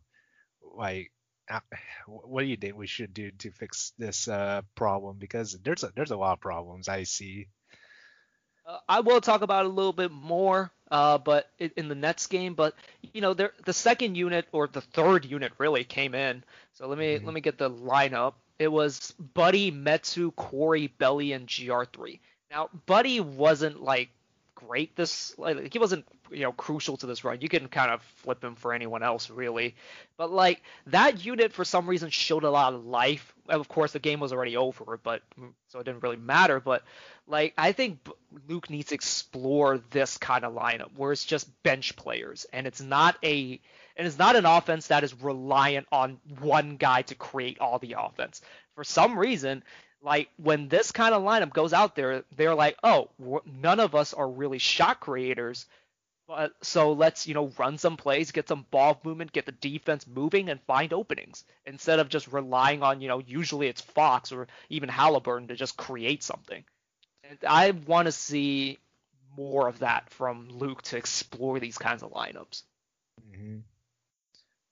Like, 0.77 1.11
uh, 1.51 1.59
what 2.07 2.43
do 2.43 2.47
you 2.47 2.57
think 2.57 2.77
we 2.77 2.87
should 2.87 3.13
do 3.13 3.33
to 3.33 3.51
fix 3.51 3.93
this 3.99 4.29
uh 4.29 4.63
problem? 4.77 5.17
Because 5.19 5.59
there's 5.65 5.83
a 5.83 5.91
there's 5.97 6.13
a 6.13 6.17
lot 6.17 6.35
of 6.35 6.41
problems 6.41 6.89
I 6.89 7.03
see. 7.03 7.49
I 8.89 9.01
will 9.01 9.21
talk 9.21 9.43
about 9.43 9.65
it 9.65 9.69
a 9.69 9.73
little 9.73 9.93
bit 9.93 10.11
more, 10.11 10.71
uh, 10.91 11.19
but 11.19 11.51
in, 11.59 11.71
in 11.77 11.89
the 11.89 11.95
Nets 11.95 12.27
game. 12.27 12.55
But 12.55 12.75
you 13.13 13.21
know, 13.21 13.35
the 13.35 13.73
second 13.73 14.17
unit 14.17 14.47
or 14.53 14.67
the 14.67 14.81
third 14.81 15.25
unit 15.25 15.53
really 15.59 15.85
came 15.85 16.15
in. 16.15 16.43
So 16.75 16.87
let 16.87 16.99
me 16.99 17.19
Mhm. 17.19 17.25
let 17.25 17.35
me 17.35 17.41
get 17.41 17.59
the 17.59 17.71
lineup. 17.71 18.35
It 18.59 18.69
was 18.69 19.13
Buddy, 19.35 19.73
Metu, 19.73 20.35
Cory, 20.37 20.87
Belly, 20.87 21.33
and 21.33 21.47
GR3. 21.49 22.21
Now, 22.51 22.69
Buddy 22.87 23.19
wasn't 23.21 23.83
like 23.83 24.11
great 24.67 24.95
this 24.97 25.37
like 25.39 25.73
he 25.73 25.79
wasn't 25.79 26.05
you 26.31 26.41
know 26.41 26.53
crucial 26.53 26.97
to 26.99 27.07
this 27.07 27.25
run. 27.25 27.41
You 27.41 27.49
can 27.49 27.69
kind 27.69 27.91
of 27.91 28.03
flip 28.17 28.43
him 28.43 28.55
for 28.55 28.73
anyone 28.73 29.03
else 29.03 29.31
really, 29.31 29.75
but 30.17 30.31
like 30.31 30.63
that 30.87 31.25
unit 31.25 31.53
for 31.53 31.65
some 31.65 31.87
reason 31.87 32.11
showed 32.11 32.45
a 32.45 32.51
lot 32.51 32.75
of 32.75 32.85
life. 32.85 33.35
Of 33.49 33.69
course, 33.69 33.93
the 33.93 33.99
game 33.99 34.21
was 34.21 34.33
already 34.33 34.57
over, 34.57 34.99
but 35.03 35.23
mm, 35.39 35.53
so 35.69 35.81
it 35.81 35.85
didn't 35.85 36.03
really 36.03 36.17
matter. 36.17 36.61
But 36.61 36.85
like 37.27 37.55
I 37.59 37.73
think 37.73 37.99
Luke 38.49 38.71
needs 38.71 38.89
to 38.89 38.95
explore 38.95 39.79
this 39.91 40.19
kind 40.19 40.45
of 40.45 40.55
lineup 40.55 40.91
where 40.97 41.13
it's 41.13 41.25
just 41.25 41.63
bench 41.63 41.97
players 41.97 42.47
and 42.53 42.67
it's 42.67 42.81
not 42.81 43.17
a 43.23 43.61
and 43.97 44.07
it's 44.07 44.19
not 44.19 44.37
an 44.37 44.47
offense 44.47 44.87
that 44.89 45.05
is 45.05 45.15
reliant 45.23 45.87
on 45.93 46.19
one 46.41 46.77
guy 46.77 47.03
to 47.03 47.15
create 47.15 47.59
all 47.61 47.79
the 47.79 47.97
offense. 47.99 48.41
For 48.75 48.85
some 48.85 49.19
reason, 49.19 49.63
like 50.03 50.31
when 50.37 50.69
this 50.69 50.93
kind 50.93 51.15
of 51.15 51.23
lineup 51.23 51.53
goes 51.53 51.73
out 51.73 51.95
there, 51.97 52.25
they're 52.37 52.55
like, 52.55 52.77
oh, 52.83 53.11
none 53.47 53.81
of 53.81 53.95
us 53.95 54.15
are 54.15 54.29
really 54.29 54.59
shot 54.59 55.01
creators. 55.01 55.67
But 56.29 56.55
so 56.63 56.93
let's 56.93 57.27
you 57.27 57.35
know 57.35 57.53
run 57.59 57.79
some 57.79 57.97
plays, 57.97 58.33
get 58.33 58.49
some 58.49 58.67
ball 58.71 59.01
movement, 59.05 59.33
get 59.33 59.47
the 59.47 59.53
defense 59.53 60.07
moving, 60.07 60.49
and 60.51 60.61
find 60.63 60.93
openings 60.93 61.45
instead 61.67 62.01
of 62.01 62.09
just 62.09 62.29
relying 62.29 62.83
on 62.83 63.01
you 63.01 63.09
know 63.09 63.19
usually 63.21 63.69
it's 63.69 63.81
Fox 63.83 64.33
or 64.33 64.49
even 64.71 64.89
Halliburton 64.89 65.49
to 65.49 65.57
just 65.57 65.77
create 65.77 66.23
something. 66.23 66.65
And 67.25 67.39
I 67.47 67.71
want 67.73 68.07
to 68.07 68.13
see 68.13 68.79
more 69.37 69.69
of 69.69 69.81
that 69.81 70.11
from 70.11 70.49
Luke 70.51 70.83
to 70.83 70.97
explore 70.97 71.61
these 71.61 71.79
kinds 71.79 72.03
of 72.03 72.13
lineups. 72.13 72.63
hmm 73.33 73.65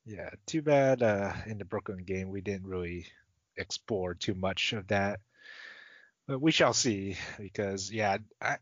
Yeah, 0.05 0.31
too 0.47 0.61
bad 0.63 1.03
uh, 1.03 1.33
in 1.47 1.59
the 1.59 1.65
Brooklyn 1.65 2.05
game 2.05 2.29
we 2.31 2.41
didn't 2.43 2.67
really 2.67 3.07
explore 3.57 4.15
too 4.15 4.35
much 4.35 4.73
of 4.73 4.89
that. 4.89 5.21
But 6.27 6.41
we 6.41 6.53
shall 6.53 6.73
see 6.73 7.17
because 7.39 7.91
yeah, 7.91 8.19
I 8.41 8.59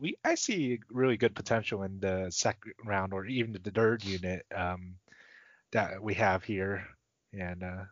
we 0.00 0.16
I 0.24 0.34
see 0.34 0.80
really 0.90 1.16
good 1.16 1.34
potential 1.34 1.82
in 1.82 2.00
the 2.00 2.28
second 2.30 2.72
round 2.84 3.12
or 3.12 3.26
even 3.26 3.52
the 3.52 3.70
third 3.70 4.04
unit 4.04 4.46
um, 4.54 4.96
that 5.72 6.02
we 6.02 6.14
have 6.14 6.42
here, 6.42 6.86
and 7.32 7.62
uh, 7.62 7.84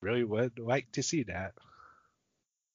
really 0.00 0.24
would 0.24 0.58
like 0.58 0.92
to 0.92 1.02
see 1.02 1.24
that. 1.24 1.54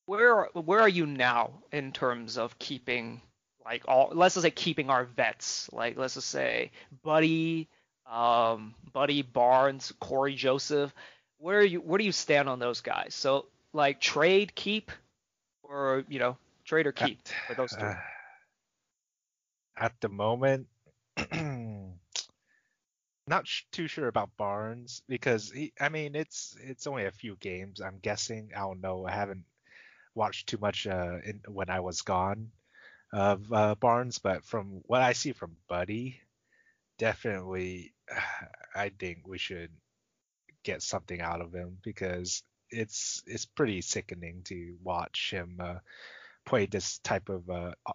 Where 0.06 0.46
where 0.54 0.82
are 0.82 0.90
you 0.90 1.06
now 1.06 1.62
in 1.72 1.92
terms 1.92 2.38
of 2.38 2.58
keeping 2.58 3.22
like 3.63 3.84
all 3.88 4.12
let's 4.13 4.36
just 4.36 4.44
say 4.44 4.51
keeping 4.51 4.90
our 4.90 5.06
vets 5.06 5.70
like 5.72 5.98
let's 5.98 6.16
just 6.16 6.30
say 6.30 6.72
Buddy, 7.04 7.70
um, 8.10 8.74
Buddy 8.92 9.22
Barnes, 9.22 9.94
Cory 10.00 10.36
Joseph. 10.36 10.94
Where 11.41 11.60
are 11.60 11.63
you 11.63 11.81
where 11.81 11.98
do 11.98 12.05
you 12.05 12.12
stand 12.12 12.48
on 12.48 12.60
those 12.60 12.81
guys? 12.81 13.15
So 13.15 13.48
like 13.74 14.00
trade, 14.00 14.53
keep, 14.53 14.91
or 15.63 16.05
you 16.07 16.19
know 16.19 16.38
trade 16.65 16.86
or 16.86 16.91
keep 16.91 17.19
for 17.48 17.55
those 17.55 17.75
two. 17.75 17.86
Uh, 17.86 17.95
at 19.75 20.00
the 20.01 20.10
moment, 20.10 20.67
not 23.27 23.48
sh- 23.48 23.63
too 23.71 23.88
sure 23.88 24.07
about 24.07 24.38
Barnes 24.38 25.01
because 25.07 25.50
he, 25.51 25.74
I 25.79 25.89
mean, 25.89 26.15
it's 26.15 26.55
it's 26.62 26.86
only 26.86 27.05
a 27.05 27.12
few 27.12 27.36
games. 27.38 27.81
I'm 27.81 27.98
guessing. 28.00 28.51
I 28.55 28.60
don't 28.60 28.81
know. 28.81 29.07
I 29.07 29.12
haven't 29.12 29.45
watched 30.13 30.48
too 30.48 30.57
much 30.62 30.86
uh, 30.86 31.17
in, 31.25 31.41
when 31.48 31.69
I 31.69 31.79
was 31.79 32.01
gone 32.01 32.51
of 33.13 33.51
uh, 33.51 33.75
Barnes, 33.75 34.19
but 34.19 34.45
from 34.45 34.81
what 34.86 35.01
I 35.01 35.13
see 35.13 35.33
from 35.33 35.57
Buddy, 35.67 36.21
definitely, 36.98 37.93
I 38.75 38.89
think 38.89 39.27
we 39.27 39.38
should 39.38 39.71
get 40.63 40.82
something 40.82 41.22
out 41.22 41.41
of 41.41 41.53
him 41.53 41.77
because 41.84 42.44
it's 42.70 43.22
it's 43.27 43.46
pretty 43.46 43.82
sickening 43.82 44.41
to 44.46 44.75
watch 44.84 45.32
him 45.32 45.58
uh, 45.60 45.75
play 46.46 46.65
this 46.65 47.00
type 47.00 47.30
of 47.30 47.50
uh, 47.50 47.74
uh, 47.86 47.94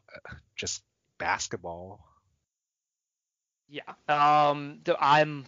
just 0.55 0.83
basketball. 1.19 2.05
Yeah. 3.69 3.83
Um. 4.09 4.81
I'm. 5.01 5.45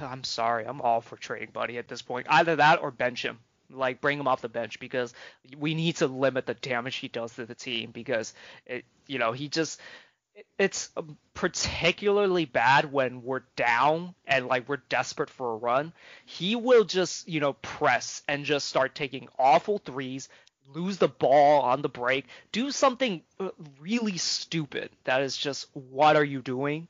I'm 0.00 0.24
sorry. 0.24 0.64
I'm 0.66 0.80
all 0.80 1.00
for 1.00 1.16
trading 1.16 1.50
Buddy 1.52 1.78
at 1.78 1.88
this 1.88 2.02
point. 2.02 2.26
Either 2.28 2.56
that 2.56 2.82
or 2.82 2.90
bench 2.90 3.24
him. 3.24 3.38
Like 3.70 4.00
bring 4.00 4.18
him 4.18 4.28
off 4.28 4.42
the 4.42 4.48
bench 4.48 4.80
because 4.80 5.14
we 5.56 5.74
need 5.74 5.96
to 5.96 6.06
limit 6.06 6.44
the 6.44 6.54
damage 6.54 6.96
he 6.96 7.08
does 7.08 7.34
to 7.36 7.46
the 7.46 7.54
team 7.54 7.90
because 7.90 8.34
it. 8.66 8.84
You 9.06 9.18
know 9.18 9.32
he 9.32 9.48
just. 9.48 9.80
It- 10.34 10.46
It's 10.58 10.90
particularly 11.34 12.44
bad 12.44 12.92
when 12.92 13.22
we're 13.22 13.42
down 13.56 14.14
and 14.26 14.46
like 14.46 14.68
we're 14.68 14.76
desperate 14.88 15.30
for 15.30 15.52
a 15.52 15.56
run. 15.56 15.92
He 16.24 16.56
will 16.56 16.84
just 16.84 17.28
you 17.28 17.40
know 17.40 17.54
press 17.54 18.22
and 18.28 18.44
just 18.44 18.68
start 18.68 18.94
taking 18.94 19.28
awful 19.38 19.78
threes, 19.78 20.28
lose 20.68 20.98
the 20.98 21.08
ball 21.08 21.62
on 21.62 21.82
the 21.82 21.88
break, 21.88 22.26
do 22.52 22.70
something 22.70 23.22
uh, 23.40 23.50
really 23.80 24.18
stupid 24.18 24.90
that 25.04 25.22
is 25.22 25.36
just 25.36 25.66
what 25.74 26.16
are 26.16 26.24
you 26.24 26.40
doing? 26.40 26.88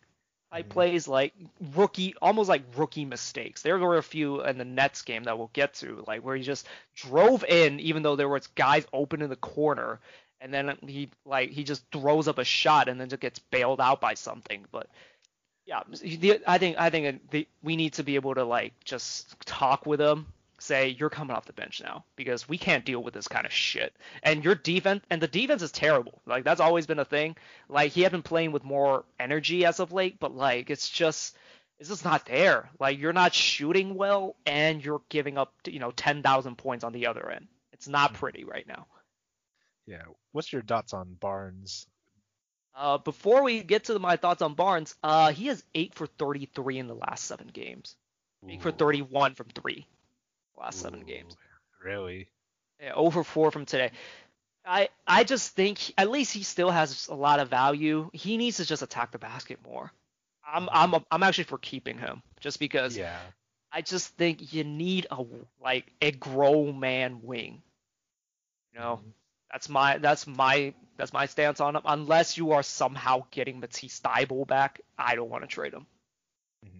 Like 0.52 0.66
Mhm. 0.66 0.70
plays 0.70 1.08
like 1.08 1.32
rookie, 1.74 2.14
almost 2.20 2.48
like 2.50 2.62
rookie 2.76 3.06
mistakes. 3.06 3.62
There 3.62 3.78
were 3.78 3.96
a 3.96 4.02
few 4.02 4.44
in 4.44 4.58
the 4.58 4.66
Nets 4.66 5.00
game 5.02 5.24
that 5.24 5.38
we'll 5.38 5.50
get 5.54 5.74
to, 5.76 6.04
like 6.06 6.22
where 6.22 6.36
he 6.36 6.42
just 6.42 6.66
drove 6.94 7.42
in, 7.44 7.80
even 7.80 8.02
though 8.02 8.16
there 8.16 8.28
was 8.28 8.48
guys 8.48 8.86
open 8.92 9.22
in 9.22 9.30
the 9.30 9.36
corner, 9.36 9.98
and 10.42 10.52
then 10.52 10.76
he 10.86 11.08
like 11.24 11.50
he 11.50 11.64
just 11.64 11.84
throws 11.92 12.28
up 12.28 12.38
a 12.38 12.44
shot 12.44 12.88
and 12.88 13.00
then 13.00 13.08
just 13.08 13.22
gets 13.22 13.38
bailed 13.38 13.80
out 13.80 14.00
by 14.00 14.14
something. 14.14 14.66
But 14.72 14.88
yeah, 15.64 15.82
the, 15.88 16.40
I 16.46 16.58
think 16.58 16.76
I 16.78 16.90
think 16.90 17.30
the, 17.30 17.46
we 17.62 17.76
need 17.76 17.94
to 17.94 18.02
be 18.02 18.16
able 18.16 18.34
to 18.34 18.44
like 18.44 18.74
just 18.84 19.40
talk 19.46 19.86
with 19.86 20.00
him, 20.00 20.26
say 20.58 20.88
you're 20.88 21.08
coming 21.10 21.36
off 21.36 21.46
the 21.46 21.52
bench 21.52 21.80
now 21.82 22.04
because 22.16 22.48
we 22.48 22.58
can't 22.58 22.84
deal 22.84 23.02
with 23.02 23.14
this 23.14 23.28
kind 23.28 23.46
of 23.46 23.52
shit. 23.52 23.94
And 24.24 24.44
your 24.44 24.56
defense 24.56 25.04
and 25.08 25.22
the 25.22 25.28
defense 25.28 25.62
is 25.62 25.70
terrible. 25.70 26.20
Like 26.26 26.42
that's 26.44 26.60
always 26.60 26.86
been 26.86 26.98
a 26.98 27.04
thing. 27.04 27.36
Like 27.68 27.92
he 27.92 28.02
had 28.02 28.10
been 28.12 28.22
playing 28.22 28.50
with 28.50 28.64
more 28.64 29.04
energy 29.20 29.64
as 29.64 29.78
of 29.78 29.92
late, 29.92 30.18
but 30.18 30.34
like 30.34 30.68
it's 30.68 30.90
just 30.90 31.36
it's 31.78 31.88
just 31.88 32.04
not 32.04 32.26
there. 32.26 32.68
Like 32.80 32.98
you're 32.98 33.12
not 33.12 33.32
shooting 33.32 33.94
well 33.94 34.34
and 34.44 34.84
you're 34.84 35.02
giving 35.08 35.38
up 35.38 35.52
you 35.66 35.78
know 35.78 35.92
10,000 35.92 36.56
points 36.58 36.82
on 36.82 36.92
the 36.92 37.06
other 37.06 37.30
end. 37.30 37.46
It's 37.72 37.86
not 37.86 38.12
Mhm. 38.12 38.16
pretty 38.16 38.44
right 38.44 38.66
now. 38.66 38.86
Yeah. 39.86 40.02
What's 40.32 40.52
your 40.52 40.62
thoughts 40.62 40.92
on 40.92 41.14
Barnes? 41.20 41.86
Uh, 42.74 42.98
before 42.98 43.42
we 43.42 43.62
get 43.62 43.84
to 43.84 43.98
my 43.98 44.16
thoughts 44.16 44.40
on 44.40 44.54
Barnes, 44.54 44.94
uh, 45.02 45.32
he 45.32 45.48
has 45.48 45.62
eight 45.74 45.94
for 45.94 46.06
33 46.06 46.78
in 46.78 46.86
the 46.86 46.94
last 46.94 47.24
seven 47.24 47.48
games. 47.48 47.96
Eight 48.48 48.62
for 48.62 48.72
31 48.72 49.34
from 49.34 49.46
three, 49.54 49.86
last 50.58 50.80
seven 50.80 51.00
games. 51.00 51.36
Really? 51.84 52.28
Yeah, 52.80 52.94
over 52.94 53.22
four 53.22 53.50
from 53.52 53.66
today. 53.66 53.92
I 54.64 54.88
I 55.06 55.24
just 55.24 55.54
think 55.54 55.92
at 55.98 56.10
least 56.10 56.32
he 56.32 56.42
still 56.42 56.70
has 56.70 57.08
a 57.08 57.14
lot 57.14 57.40
of 57.40 57.48
value. 57.48 58.10
He 58.12 58.36
needs 58.36 58.56
to 58.58 58.64
just 58.64 58.82
attack 58.82 59.10
the 59.12 59.18
basket 59.18 59.58
more. 59.64 59.92
I'm 60.46 60.68
I'm 60.72 61.04
I'm 61.10 61.22
actually 61.22 61.44
for 61.44 61.58
keeping 61.58 61.98
him 61.98 62.22
just 62.40 62.58
because 62.58 62.96
Yeah. 62.96 63.18
I 63.72 63.82
just 63.82 64.08
think 64.16 64.52
you 64.52 64.64
need 64.64 65.06
a 65.10 65.24
like 65.60 65.92
a 66.00 66.10
grown 66.12 66.80
man 66.80 67.20
wing. 67.22 67.62
You 68.72 68.80
know, 68.80 69.00
Mhm. 69.04 69.12
That's 69.52 69.68
my 69.68 69.98
that's 69.98 70.26
my 70.26 70.74
that's 70.96 71.12
my 71.12 71.26
stance 71.26 71.60
on 71.60 71.76
him. 71.76 71.82
Unless 71.84 72.36
you 72.38 72.52
are 72.52 72.62
somehow 72.62 73.24
getting 73.30 73.60
Matisse 73.60 74.00
Thybulle 74.00 74.46
back, 74.46 74.80
I 74.98 75.14
don't 75.14 75.30
want 75.30 75.42
to 75.44 75.48
trade 75.48 75.74
him. 75.74 75.86
Mhm. 76.64 76.70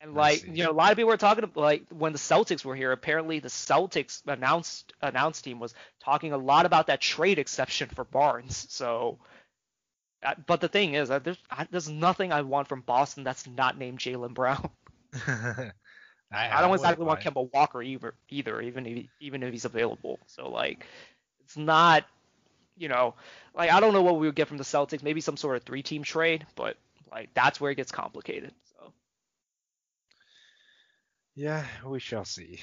And 0.00 0.14
like 0.14 0.44
you 0.44 0.64
know, 0.64 0.70
a 0.70 0.72
lot 0.72 0.90
of 0.90 0.96
people 0.96 1.08
were 1.10 1.16
talking 1.16 1.44
about 1.44 1.56
like 1.56 1.84
when 1.90 2.12
the 2.12 2.18
Celtics 2.18 2.64
were 2.64 2.74
here. 2.76 2.92
Apparently, 2.92 3.38
the 3.40 3.48
Celtics 3.48 4.22
announced 4.26 4.92
announced 5.00 5.44
team 5.44 5.60
was 5.60 5.74
talking 6.02 6.32
a 6.32 6.38
lot 6.38 6.66
about 6.66 6.88
that 6.88 7.00
trade 7.00 7.38
exception 7.38 7.88
for 7.88 8.04
Barnes. 8.04 8.66
So, 8.70 9.18
uh, 10.24 10.34
but 10.46 10.60
the 10.60 10.68
thing 10.68 10.94
is, 10.94 11.10
uh, 11.10 11.20
there's 11.20 11.38
there's 11.70 11.88
nothing 11.88 12.32
I 12.32 12.42
want 12.42 12.68
from 12.68 12.80
Boston 12.82 13.24
that's 13.24 13.46
not 13.46 13.78
named 13.78 14.00
Jaylen 14.00 14.34
Brown. 14.34 14.70
I, 15.14 15.70
I 16.32 16.60
don't 16.60 16.70
wouldn't 16.70 16.74
exactly 16.74 17.04
want. 17.04 17.20
Kemba 17.20 17.48
Walker 17.52 17.82
either, 17.82 18.14
either 18.28 18.60
even 18.60 18.86
if 18.86 19.06
even 19.20 19.42
if 19.42 19.52
he's 19.52 19.64
available. 19.64 20.18
So 20.26 20.48
like, 20.48 20.86
it's 21.48 21.56
not, 21.56 22.04
you 22.76 22.88
know, 22.88 23.14
like 23.54 23.72
I 23.72 23.80
don't 23.80 23.94
know 23.94 24.02
what 24.02 24.20
we 24.20 24.26
would 24.26 24.36
get 24.36 24.48
from 24.48 24.58
the 24.58 24.64
Celtics. 24.64 25.02
Maybe 25.02 25.22
some 25.22 25.38
sort 25.38 25.56
of 25.56 25.62
three 25.62 25.82
team 25.82 26.02
trade, 26.02 26.46
but 26.54 26.76
like 27.10 27.30
that's 27.32 27.58
where 27.58 27.70
it 27.70 27.76
gets 27.76 27.90
complicated. 27.90 28.52
So. 28.70 28.92
Yeah, 31.34 31.64
we 31.86 32.00
shall 32.00 32.26
see. 32.26 32.60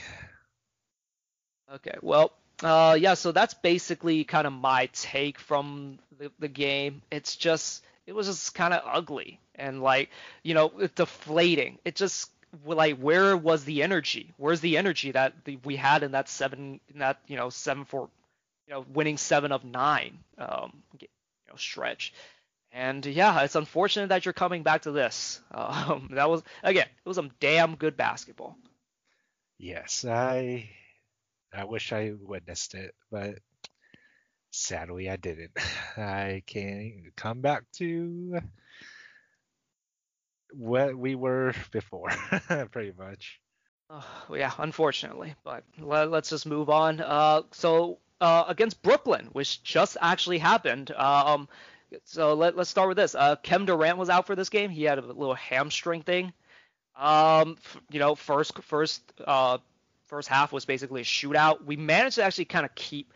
Okay, 1.74 1.96
well, 2.04 2.32
uh, 2.62 2.96
yeah, 3.00 3.16
so 3.16 3.32
that's 3.32 3.56
basically 3.56 4.24
kind 4.24 4.46
of 4.46 4.54
my 4.54 4.88
take 4.94 5.40
from 5.40 5.98
the, 6.20 6.32
the 6.38 6.48
game. 6.48 7.02
It's 7.10 7.36
just, 7.36 7.84
it 8.06 8.14
was 8.14 8.28
just 8.28 8.54
kind 8.54 8.72
of 8.72 8.84
ugly 8.86 9.40
and 9.56 9.82
like, 9.82 10.12
you 10.44 10.54
know, 10.54 10.72
it's 10.78 10.94
deflating. 10.94 11.80
It 11.84 11.96
just, 11.96 12.30
like, 12.64 12.98
where 13.00 13.36
was 13.36 13.66
the 13.66 13.82
energy? 13.82 14.32
Where's 14.38 14.62
the 14.62 14.78
energy 14.78 15.12
that 15.12 15.34
the, 15.44 15.58
we 15.66 15.76
had 15.76 16.04
in 16.04 16.12
that 16.12 16.30
seven, 16.30 16.80
in 16.94 17.00
that, 17.00 17.20
you 17.28 17.36
know, 17.36 17.50
seven 17.50 17.84
for, 17.84 18.10
you 18.68 18.74
know, 18.74 18.86
winning 18.94 19.18
seven 19.18 19.52
of 19.52 19.64
nine, 19.64 20.20
um, 20.38 20.84
you 21.00 21.08
know, 21.48 21.56
stretch. 21.56 22.14
And 22.72 23.06
yeah, 23.06 23.42
it's 23.42 23.56
unfortunate 23.56 24.10
that 24.10 24.26
you're 24.26 24.34
coming 24.34 24.64
back 24.64 24.84
to 24.84 24.92
this. 24.92 25.42
Um, 25.56 26.10
that 26.14 26.30
was, 26.30 26.44
again, 26.64 26.88
it 26.88 27.08
was 27.08 27.16
some 27.16 27.32
damn 27.40 27.76
good 27.76 27.96
basketball. 27.96 28.58
Yes, 29.58 30.04
I 30.04 30.70
I 31.54 31.64
wish 31.64 31.94
I 31.94 32.14
witnessed 32.20 32.76
it, 32.76 32.94
but 33.10 33.36
sadly 34.52 35.10
I 35.10 35.16
didn't. 35.16 35.52
I 35.98 36.44
can't 36.46 37.16
come 37.16 37.40
back 37.42 37.64
to 37.78 38.42
what 40.52 40.98
we 40.98 41.16
were 41.16 41.54
before, 41.72 42.10
pretty 42.72 42.92
much. 42.98 43.40
Uh, 43.90 44.02
yeah, 44.34 44.52
unfortunately, 44.58 45.36
but 45.44 45.64
let, 45.80 46.12
us 46.12 46.30
just 46.30 46.46
move 46.46 46.70
on. 46.70 47.00
Uh, 47.00 47.44
so 47.52 48.00
uh, 48.22 48.46
against 48.48 48.82
Brooklyn, 48.82 49.30
which 49.32 49.64
just 49.64 49.98
actually 50.02 50.38
happened. 50.38 50.92
Um, 50.92 51.48
so 52.04 52.34
let, 52.34 52.56
let's 52.56 52.70
start 52.70 52.88
with 52.88 52.98
this. 52.98 53.16
Uh, 53.16 53.36
Kem 53.38 53.66
Durant 53.66 53.98
was 53.98 54.10
out 54.10 54.28
for 54.28 54.36
this 54.36 54.50
game. 54.50 54.70
He 54.70 54.84
had 54.84 54.98
a 54.98 55.02
little 55.02 55.36
hamstring 55.36 56.02
thing. 56.02 56.34
Um, 56.96 57.58
f- 57.58 57.82
you 57.90 58.00
know, 58.00 58.16
first 58.16 58.58
first 58.64 59.02
uh, 59.26 59.58
first 60.08 60.30
half 60.30 60.52
was 60.52 60.66
basically 60.66 61.02
a 61.02 61.06
shootout. 61.06 61.64
We 61.66 61.76
managed 61.76 62.16
to 62.16 62.24
actually 62.24 62.46
kind 62.46 62.66
of 62.66 62.74
keep. 62.76 63.14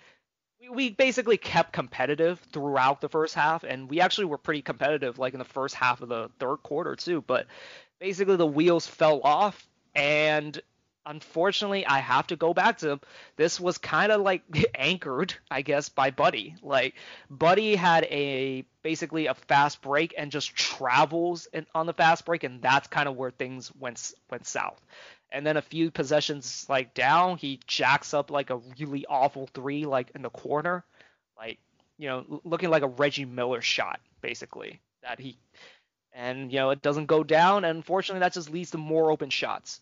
We, 0.59 0.69
we 0.69 0.89
basically 0.89 1.37
kept 1.37 1.71
competitive 1.71 2.39
throughout 2.51 2.99
the 2.99 3.09
first 3.09 3.35
half, 3.35 3.63
and 3.63 3.89
we 3.89 4.01
actually 4.01 4.25
were 4.25 4.37
pretty 4.37 4.61
competitive, 4.61 5.17
like 5.17 5.33
in 5.33 5.39
the 5.39 5.45
first 5.45 5.75
half 5.75 6.01
of 6.01 6.09
the 6.09 6.29
third 6.39 6.57
quarter 6.57 6.95
too. 6.95 7.23
But 7.25 7.47
basically, 7.99 8.35
the 8.35 8.45
wheels 8.45 8.85
fell 8.85 9.21
off, 9.23 9.67
and 9.95 10.59
unfortunately, 11.05 11.85
I 11.85 11.99
have 11.99 12.27
to 12.27 12.35
go 12.35 12.53
back 12.53 12.79
to 12.79 12.99
this 13.35 13.59
was 13.59 13.77
kind 13.77 14.11
of 14.11 14.21
like 14.21 14.43
anchored, 14.75 15.33
I 15.49 15.61
guess, 15.61 15.89
by 15.89 16.11
Buddy. 16.11 16.55
Like 16.61 16.95
Buddy 17.29 17.75
had 17.75 18.05
a 18.05 18.65
basically 18.83 19.27
a 19.27 19.33
fast 19.33 19.81
break 19.81 20.13
and 20.17 20.31
just 20.31 20.55
travels 20.55 21.47
in, 21.53 21.65
on 21.73 21.85
the 21.85 21.93
fast 21.93 22.25
break, 22.25 22.43
and 22.43 22.61
that's 22.61 22.87
kind 22.87 23.07
of 23.09 23.15
where 23.15 23.31
things 23.31 23.71
went 23.79 24.13
went 24.29 24.45
south. 24.45 24.79
And 25.31 25.45
then 25.45 25.57
a 25.57 25.61
few 25.61 25.91
possessions 25.91 26.65
like 26.69 26.93
down, 26.93 27.37
he 27.37 27.59
jacks 27.67 28.13
up 28.13 28.31
like 28.31 28.49
a 28.49 28.61
really 28.79 29.05
awful 29.07 29.47
three, 29.53 29.85
like 29.85 30.11
in 30.15 30.21
the 30.21 30.29
corner, 30.29 30.83
like 31.37 31.59
you 31.97 32.07
know, 32.07 32.41
looking 32.43 32.69
like 32.69 32.83
a 32.83 32.87
Reggie 32.87 33.25
Miller 33.25 33.61
shot, 33.61 33.99
basically. 34.21 34.79
That 35.03 35.19
he, 35.19 35.37
and 36.13 36.51
you 36.51 36.59
know, 36.59 36.71
it 36.71 36.81
doesn't 36.81 37.05
go 37.05 37.23
down, 37.23 37.63
and 37.63 37.77
unfortunately, 37.77 38.21
that 38.21 38.33
just 38.33 38.49
leads 38.49 38.71
to 38.71 38.77
more 38.77 39.11
open 39.11 39.29
shots. 39.29 39.81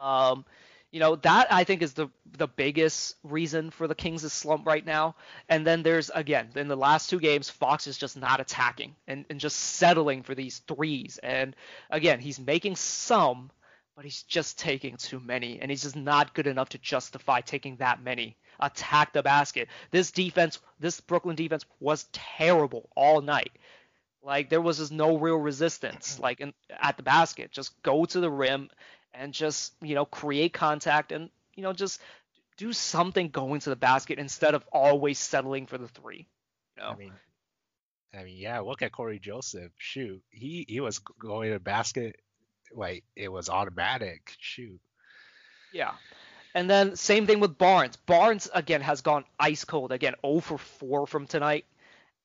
Um, 0.00 0.44
you 0.90 1.00
know, 1.00 1.16
that 1.16 1.52
I 1.52 1.64
think 1.64 1.82
is 1.82 1.92
the 1.92 2.08
the 2.36 2.48
biggest 2.48 3.16
reason 3.22 3.70
for 3.70 3.86
the 3.86 3.94
Kings' 3.94 4.32
slump 4.32 4.66
right 4.66 4.84
now. 4.84 5.16
And 5.48 5.66
then 5.66 5.82
there's 5.82 6.10
again 6.14 6.48
in 6.54 6.68
the 6.68 6.76
last 6.76 7.10
two 7.10 7.20
games, 7.20 7.50
Fox 7.50 7.86
is 7.86 7.98
just 7.98 8.16
not 8.16 8.40
attacking 8.40 8.94
and, 9.06 9.26
and 9.28 9.38
just 9.38 9.58
settling 9.58 10.22
for 10.22 10.34
these 10.34 10.58
threes. 10.66 11.18
And 11.22 11.54
again, 11.90 12.20
he's 12.20 12.40
making 12.40 12.76
some, 12.76 13.50
but 13.96 14.04
he's 14.04 14.22
just 14.22 14.58
taking 14.58 14.96
too 14.96 15.20
many, 15.20 15.60
and 15.60 15.70
he's 15.70 15.82
just 15.82 15.96
not 15.96 16.34
good 16.34 16.46
enough 16.46 16.70
to 16.70 16.78
justify 16.78 17.40
taking 17.42 17.76
that 17.76 18.02
many. 18.02 18.36
Attack 18.60 19.12
the 19.12 19.22
basket. 19.22 19.68
This 19.90 20.10
defense, 20.10 20.58
this 20.80 21.00
Brooklyn 21.00 21.36
defense 21.36 21.64
was 21.80 22.06
terrible 22.12 22.88
all 22.96 23.20
night. 23.20 23.52
Like 24.22 24.50
there 24.50 24.60
was 24.60 24.78
just 24.78 24.90
no 24.90 25.16
real 25.16 25.36
resistance, 25.36 26.18
like 26.18 26.40
in, 26.40 26.52
at 26.70 26.96
the 26.96 27.02
basket. 27.02 27.52
Just 27.52 27.80
go 27.82 28.04
to 28.06 28.20
the 28.20 28.30
rim 28.30 28.68
and 29.18 29.32
just 29.34 29.74
you 29.82 29.94
know 29.94 30.04
create 30.04 30.52
contact 30.52 31.12
and 31.12 31.30
you 31.54 31.62
know 31.62 31.72
just 31.72 32.00
do 32.56 32.72
something 32.72 33.28
going 33.28 33.60
to 33.60 33.70
the 33.70 33.76
basket 33.76 34.18
instead 34.18 34.54
of 34.54 34.64
always 34.72 35.18
settling 35.18 35.66
for 35.66 35.78
the 35.78 35.88
three. 35.88 36.26
You 36.76 36.82
know? 36.82 36.90
I 36.90 36.96
mean, 36.96 37.12
I 38.18 38.24
mean, 38.24 38.36
yeah. 38.36 38.60
Look 38.60 38.82
at 38.82 38.92
Cory 38.92 39.18
Joseph. 39.18 39.72
Shoot, 39.76 40.22
he 40.30 40.64
he 40.68 40.80
was 40.80 40.98
going 40.98 41.48
to 41.48 41.54
the 41.54 41.60
basket 41.60 42.16
like 42.72 43.04
it 43.16 43.30
was 43.30 43.48
automatic. 43.48 44.32
Shoot. 44.38 44.80
Yeah. 45.72 45.92
And 46.54 46.68
then 46.68 46.96
same 46.96 47.26
thing 47.26 47.40
with 47.40 47.58
Barnes. 47.58 47.96
Barnes 47.96 48.48
again 48.52 48.80
has 48.80 49.02
gone 49.02 49.24
ice 49.38 49.64
cold 49.64 49.92
again, 49.92 50.14
0 50.24 50.40
for 50.40 50.58
4 50.58 51.06
from 51.06 51.26
tonight. 51.26 51.66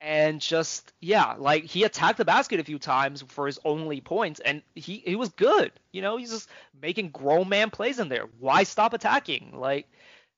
And 0.05 0.41
just 0.41 0.91
yeah, 0.99 1.35
like 1.39 1.63
he 1.63 1.85
attacked 1.85 2.17
the 2.17 2.25
basket 2.25 2.59
a 2.59 2.63
few 2.65 2.77
times 2.77 3.23
for 3.29 3.45
his 3.47 3.57
only 3.63 4.01
points, 4.01 4.41
and 4.41 4.61
he 4.75 5.01
he 5.05 5.15
was 5.15 5.29
good. 5.29 5.71
You 5.93 6.01
know, 6.01 6.17
he's 6.17 6.31
just 6.31 6.49
making 6.81 7.11
grown 7.11 7.47
man 7.47 7.69
plays 7.71 7.99
in 7.99 8.09
there. 8.09 8.25
Why 8.39 8.63
stop 8.63 8.93
attacking? 8.93 9.53
Like, 9.55 9.87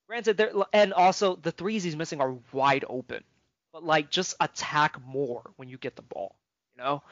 granted, 0.07 0.37
there 0.37 0.51
and 0.71 0.93
also 0.93 1.35
the 1.37 1.51
threes 1.51 1.83
he's 1.83 1.95
missing 1.95 2.21
are 2.21 2.37
wide 2.51 2.85
open, 2.87 3.23
but 3.73 3.83
like 3.83 4.11
just 4.11 4.35
attack 4.39 4.97
more 5.03 5.41
when 5.57 5.67
you 5.67 5.79
get 5.79 5.95
the 5.95 6.03
ball. 6.03 6.35
You 6.77 6.83
know, 6.83 7.03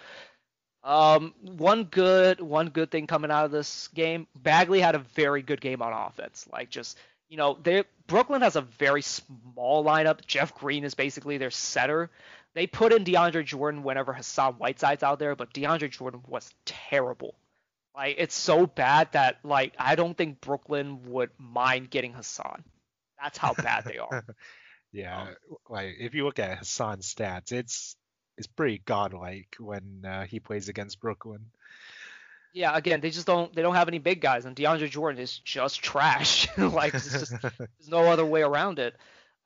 um, 0.83 1.33
one 1.41 1.85
good 1.85 2.41
one 2.41 2.69
good 2.69 2.91
thing 2.91 3.07
coming 3.07 3.31
out 3.31 3.45
of 3.45 3.51
this 3.51 3.87
game, 3.89 4.27
Bagley 4.35 4.79
had 4.81 4.95
a 4.95 4.99
very 4.99 5.41
good 5.41 5.61
game 5.61 5.81
on 5.81 5.93
offense. 5.93 6.47
Like 6.51 6.69
just 6.69 6.97
you 7.33 7.37
know, 7.37 7.57
they 7.63 7.83
Brooklyn 8.05 8.43
has 8.43 8.55
a 8.55 8.61
very 8.61 9.01
small 9.01 9.83
lineup. 9.83 10.23
Jeff 10.27 10.53
Green 10.53 10.83
is 10.83 10.93
basically 10.93 11.39
their 11.39 11.49
setter. 11.49 12.11
They 12.53 12.67
put 12.67 12.93
in 12.93 13.03
DeAndre 13.03 13.43
Jordan 13.43 13.81
whenever 13.81 14.13
Hassan 14.13 14.53
Whiteside's 14.53 15.01
out 15.01 15.17
there, 15.17 15.35
but 15.35 15.51
DeAndre 15.51 15.89
Jordan 15.89 16.21
was 16.27 16.53
terrible. 16.63 17.33
Like 17.95 18.17
it's 18.19 18.35
so 18.35 18.67
bad 18.67 19.13
that 19.13 19.39
like 19.43 19.73
I 19.79 19.95
don't 19.95 20.15
think 20.15 20.41
Brooklyn 20.41 21.11
would 21.11 21.31
mind 21.39 21.89
getting 21.89 22.13
Hassan. 22.13 22.63
That's 23.19 23.39
how 23.39 23.55
bad 23.55 23.85
they 23.85 23.97
are. 23.97 24.23
yeah, 24.91 25.21
um, 25.23 25.35
like 25.67 25.95
if 25.99 26.13
you 26.13 26.25
look 26.25 26.37
at 26.37 26.59
Hassan's 26.59 27.11
stats, 27.11 27.51
it's 27.51 27.95
it's 28.37 28.45
pretty 28.45 28.79
godlike 28.85 29.55
when 29.57 30.03
uh, 30.07 30.25
he 30.25 30.39
plays 30.39 30.69
against 30.69 31.01
Brooklyn 31.01 31.47
yeah, 32.53 32.75
again, 32.77 33.01
they 33.01 33.09
just 33.09 33.25
don't 33.25 33.53
they 33.55 33.63
don't 33.63 33.75
have 33.75 33.87
any 33.87 33.97
big 33.99 34.21
guys, 34.21 34.45
and 34.45 34.55
DeAndre 34.55 34.89
Jordan 34.89 35.19
is 35.19 35.39
just 35.39 35.81
trash. 35.81 36.47
like 36.57 36.93
just, 36.93 37.31
there's 37.41 37.89
no 37.89 38.05
other 38.05 38.25
way 38.25 38.43
around 38.43 38.79
it. 38.79 38.95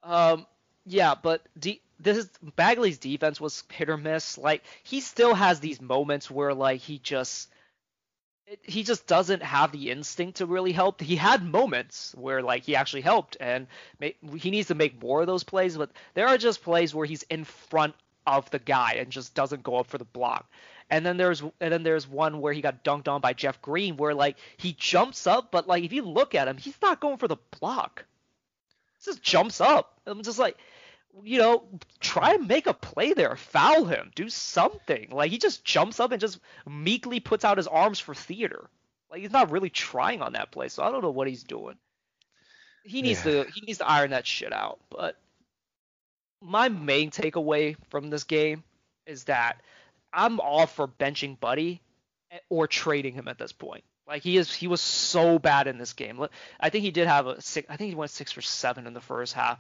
Um, 0.04 0.46
yeah, 0.86 1.16
but 1.22 1.42
D, 1.58 1.82
this 2.00 2.18
is 2.18 2.30
Bagley's 2.56 2.98
defense 2.98 3.40
was 3.40 3.64
hit 3.72 3.90
or 3.90 3.98
miss. 3.98 4.38
Like 4.38 4.64
he 4.84 5.00
still 5.00 5.34
has 5.34 5.60
these 5.60 5.82
moments 5.82 6.30
where 6.30 6.54
like 6.54 6.82
he 6.82 7.00
just 7.00 7.50
it, 8.46 8.60
he 8.64 8.84
just 8.84 9.08
doesn't 9.08 9.42
have 9.42 9.72
the 9.72 9.90
instinct 9.90 10.38
to 10.38 10.46
really 10.46 10.74
help. 10.74 11.00
He 11.00 11.16
had 11.16 11.44
moments 11.44 12.14
where 12.18 12.42
like 12.42 12.64
he 12.64 12.76
actually 12.76 13.02
helped, 13.02 13.38
and 13.40 13.68
he 14.38 14.52
needs 14.52 14.68
to 14.68 14.76
make 14.76 15.02
more 15.02 15.22
of 15.22 15.28
those 15.28 15.46
plays. 15.46 15.78
But 15.78 15.92
there 16.14 16.28
are 16.28 16.38
just 16.38 16.62
plays 16.62 16.94
where 16.94 17.06
he's 17.06 17.24
in 17.24 17.46
front 17.46 17.96
of 18.26 18.50
the 18.52 18.60
guy 18.60 18.98
and 19.00 19.10
just 19.10 19.34
doesn't 19.34 19.64
go 19.64 19.78
up 19.78 19.88
for 19.88 19.98
the 19.98 20.06
block. 20.06 20.50
And 20.90 21.06
then 21.06 21.18
there's 21.18 21.42
and 21.42 21.74
then 21.74 21.84
there's 21.84 22.08
one 22.08 22.40
where 22.40 22.54
he 22.54 22.62
got 22.62 22.84
dunked 22.84 23.08
on 23.08 23.20
by 23.20 23.34
Jeff 23.34 23.62
Green 23.62 23.98
where 23.98 24.14
like 24.14 24.38
he 24.58 24.74
jumps 24.74 25.28
up, 25.28 25.52
but 25.52 25.68
like 25.68 25.84
if 25.84 25.92
you 25.92 26.04
look 26.04 26.34
at 26.34 26.48
him, 26.48 26.58
he's 26.58 26.78
not 26.82 27.02
going 27.02 27.18
for 27.18 27.28
the 27.28 27.38
block. 27.60 28.06
He 29.00 29.12
just 29.12 29.22
jumps 29.22 29.60
up. 29.60 30.00
I'm 30.06 30.24
just 30.24 30.40
like, 30.40 30.58
you 31.24 31.40
know, 31.40 31.66
try 32.00 32.36
and 32.36 32.48
make 32.48 32.68
a 32.68 32.74
play 32.74 33.14
there, 33.14 33.36
foul 33.36 33.86
him, 33.86 34.12
do 34.16 34.30
something. 34.30 35.10
Like 35.12 35.32
he 35.32 35.38
just 35.38 35.66
jumps 35.66 36.00
up 36.00 36.12
and 36.12 36.22
just 36.22 36.40
meekly 36.68 37.20
puts 37.20 37.44
out 37.44 37.58
his 37.58 37.68
arms 37.68 38.00
for 38.00 38.16
theater. 38.16 38.70
Like 39.12 39.22
he's 39.22 39.32
not 39.32 39.52
really 39.52 39.70
trying 39.70 40.22
on 40.22 40.34
that 40.34 40.52
play, 40.52 40.70
so 40.70 40.84
I 40.84 40.92
don't 40.92 41.02
know 41.02 41.12
what 41.12 41.28
he's 41.28 41.44
doing. 41.44 41.76
He 42.84 43.02
needs 43.02 43.26
yeah. 43.26 43.44
to 43.44 43.52
he 43.54 43.62
needs 43.66 43.80
to 43.80 43.90
iron 43.90 44.12
that 44.12 44.26
shit 44.26 44.54
out. 44.54 44.80
But 44.90 45.18
my 46.42 46.70
main 46.70 47.12
takeaway 47.12 47.76
from 47.90 48.10
this 48.10 48.24
game 48.24 48.64
is 49.06 49.26
that 49.26 49.62
I'm 50.14 50.40
all 50.40 50.68
for 50.68 50.88
benching 50.88 51.40
Buddy 51.40 51.82
or 52.50 52.68
trading 52.68 53.14
him 53.14 53.28
at 53.28 53.38
this 53.38 53.52
point. 53.52 53.84
Like 54.08 54.24
he 54.24 54.38
is, 54.38 54.54
he 54.54 54.68
was 54.68 54.80
so 54.80 55.38
bad 55.38 55.68
in 55.68 55.78
this 55.78 55.94
game. 55.94 56.26
I 56.60 56.70
think 56.70 56.84
he 56.84 56.92
did 56.92 57.08
have 57.08 57.28
a 57.28 57.42
six. 57.42 57.68
I 57.70 57.76
think 57.76 57.90
he 57.90 57.96
went 57.96 58.12
six 58.12 58.32
for 58.32 58.42
seven 58.42 58.88
in 58.88 58.94
the 58.94 59.02
first 59.02 59.34
half. 59.34 59.60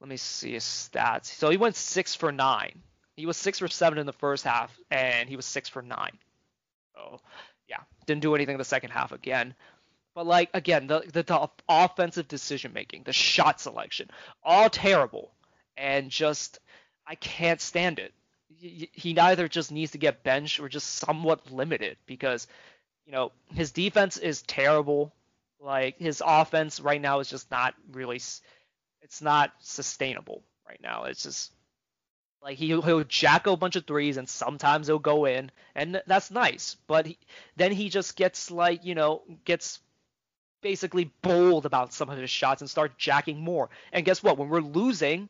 Let 0.00 0.08
me 0.08 0.16
see 0.16 0.52
his 0.52 0.64
stats. 0.64 1.26
So 1.26 1.50
he 1.50 1.56
went 1.56 1.74
six 1.74 2.14
for 2.14 2.30
nine. 2.30 2.82
He 3.16 3.26
was 3.26 3.36
six 3.36 3.58
for 3.58 3.66
seven 3.66 3.98
in 3.98 4.06
the 4.06 4.12
first 4.12 4.44
half, 4.44 4.76
and 4.92 5.28
he 5.28 5.34
was 5.34 5.44
six 5.44 5.68
for 5.68 5.82
nine. 5.82 6.16
So 6.94 7.20
yeah, 7.68 7.80
didn't 8.06 8.22
do 8.22 8.36
anything 8.36 8.54
in 8.54 8.58
the 8.58 8.64
second 8.64 8.90
half 8.90 9.10
again. 9.10 9.54
But 10.14 10.26
like 10.26 10.50
again, 10.54 10.86
the 10.86 11.00
the, 11.12 11.24
the 11.24 11.50
offensive 11.68 12.28
decision 12.28 12.72
making, 12.72 13.02
the 13.02 13.12
shot 13.12 13.60
selection, 13.60 14.08
all 14.44 14.70
terrible, 14.70 15.32
and 15.76 16.08
just 16.08 16.60
I 17.04 17.16
can't 17.16 17.60
stand 17.60 17.98
it 17.98 18.12
he 18.60 19.12
neither 19.12 19.48
just 19.48 19.72
needs 19.72 19.92
to 19.92 19.98
get 19.98 20.22
benched 20.22 20.60
or 20.60 20.68
just 20.68 20.96
somewhat 20.96 21.50
limited 21.50 21.96
because 22.06 22.46
you 23.06 23.12
know 23.12 23.32
his 23.52 23.72
defense 23.72 24.16
is 24.16 24.42
terrible. 24.42 25.12
Like 25.60 25.98
his 25.98 26.22
offense 26.24 26.80
right 26.80 27.00
now 27.00 27.20
is 27.20 27.28
just 27.28 27.50
not 27.50 27.74
really 27.92 28.16
it's 28.16 29.22
not 29.22 29.52
sustainable 29.60 30.42
right 30.68 30.80
now. 30.82 31.04
It's 31.04 31.22
just 31.22 31.52
like 32.42 32.56
he, 32.56 32.68
he'll 32.68 33.04
jack 33.04 33.46
a 33.46 33.56
bunch 33.56 33.76
of 33.76 33.86
threes 33.86 34.16
and 34.16 34.28
sometimes 34.28 34.86
he'll 34.86 34.98
go 34.98 35.24
in 35.24 35.50
and 35.74 36.00
that's 36.06 36.30
nice. 36.30 36.76
But 36.86 37.06
he, 37.06 37.18
then 37.56 37.72
he 37.72 37.88
just 37.88 38.16
gets 38.16 38.50
like 38.50 38.84
you 38.84 38.94
know 38.94 39.22
gets 39.44 39.80
basically 40.60 41.10
bold 41.22 41.66
about 41.66 41.92
some 41.92 42.08
of 42.08 42.18
his 42.18 42.30
shots 42.30 42.62
and 42.62 42.70
start 42.70 42.98
jacking 42.98 43.40
more. 43.40 43.70
And 43.92 44.04
guess 44.04 44.22
what? 44.22 44.38
When 44.38 44.48
we're 44.48 44.60
losing, 44.60 45.28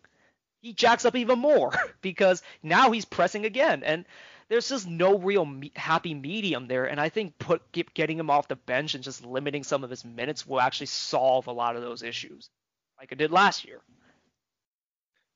he 0.61 0.73
jacks 0.73 1.05
up 1.05 1.16
even 1.16 1.38
more 1.38 1.73
because 2.01 2.42
now 2.62 2.90
he's 2.90 3.05
pressing 3.05 3.44
again. 3.44 3.83
And 3.83 4.05
there's 4.49 4.68
just 4.68 4.88
no 4.88 5.18
real 5.18 5.44
me- 5.44 5.73
happy 5.77 6.14
medium 6.14 6.66
there. 6.68 6.87
And 6.87 7.01
i 7.01 7.09
think 7.09 7.38
put 7.38 7.71
get, 7.73 7.94
getting 7.94 8.18
him 8.18 8.31
off 8.31 8.49
the 8.49 8.57
bench 8.57 8.94
and 8.94 9.05
just 9.05 9.25
limiting 9.25 9.64
some 9.64 9.85
of 9.85 9.90
his 9.90 10.05
minutes 10.05 10.47
will 10.47 10.61
actually 10.61 10.87
solve 10.87 11.47
a 11.47 11.53
lot 11.53 11.77
of 11.77 11.83
those 11.83 12.03
issues 12.03 12.51
like 12.99 13.12
it 13.12 13.18
did 13.18 13.31
last 13.31 13.64
year. 13.64 13.81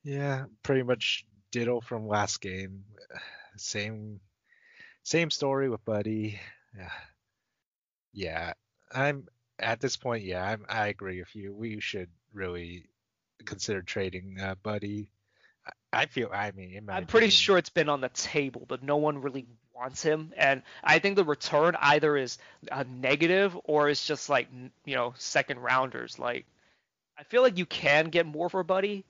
Yeah 0.03 0.45
pretty 0.63 0.83
much 0.83 1.25
ditto 1.53 1.81
from 1.81 2.09
last 2.09 2.41
game. 2.41 2.85
Same 3.57 4.21
same 5.05 5.31
story 5.31 5.69
with 5.69 5.85
buddy. 5.85 6.41
Yeah. 6.77 6.91
Yeah 8.13 8.53
i'm 8.95 9.27
at 9.59 9.81
this 9.81 9.97
point 9.97 10.25
yeah 10.25 10.45
I'm, 10.45 10.65
i 10.69 10.89
agree 10.89 11.21
with 11.21 11.35
you. 11.35 11.55
We 11.55 11.81
should 11.81 12.09
really 12.33 12.87
consider 13.43 13.83
trading 13.83 14.39
uh, 14.41 14.55
Buddy. 14.63 15.09
I 15.93 16.07
feel. 16.07 16.31
I 16.33 16.53
mean, 16.53 16.77
I'm 16.77 16.85
opinion, 16.85 17.07
pretty 17.07 17.29
sure 17.29 17.59
it's 17.59 17.69
been 17.69 17.89
on 17.89 18.01
the 18.01 18.09
table, 18.09 18.65
but 18.67 18.83
no 18.83 18.97
one 18.97 19.21
really 19.21 19.47
wants 19.75 20.03
him. 20.03 20.33
And 20.37 20.63
I 20.83 20.99
think 20.99 21.17
the 21.17 21.25
return 21.25 21.77
either 21.79 22.17
is 22.17 22.39
a 22.71 22.85
negative 22.85 23.57
or 23.65 23.89
it's 23.89 24.07
just 24.07 24.29
like 24.29 24.49
you 24.85 24.95
know 24.95 25.15
second 25.19 25.61
rounders. 25.61 26.19
Like 26.19 26.47
I 27.19 27.25
feel 27.25 27.43
like 27.43 27.59
you 27.59 27.67
can 27.67 28.07
get 28.07 28.27
more 28.27 28.49
for 28.49 28.63
Buddy, 28.63 29.05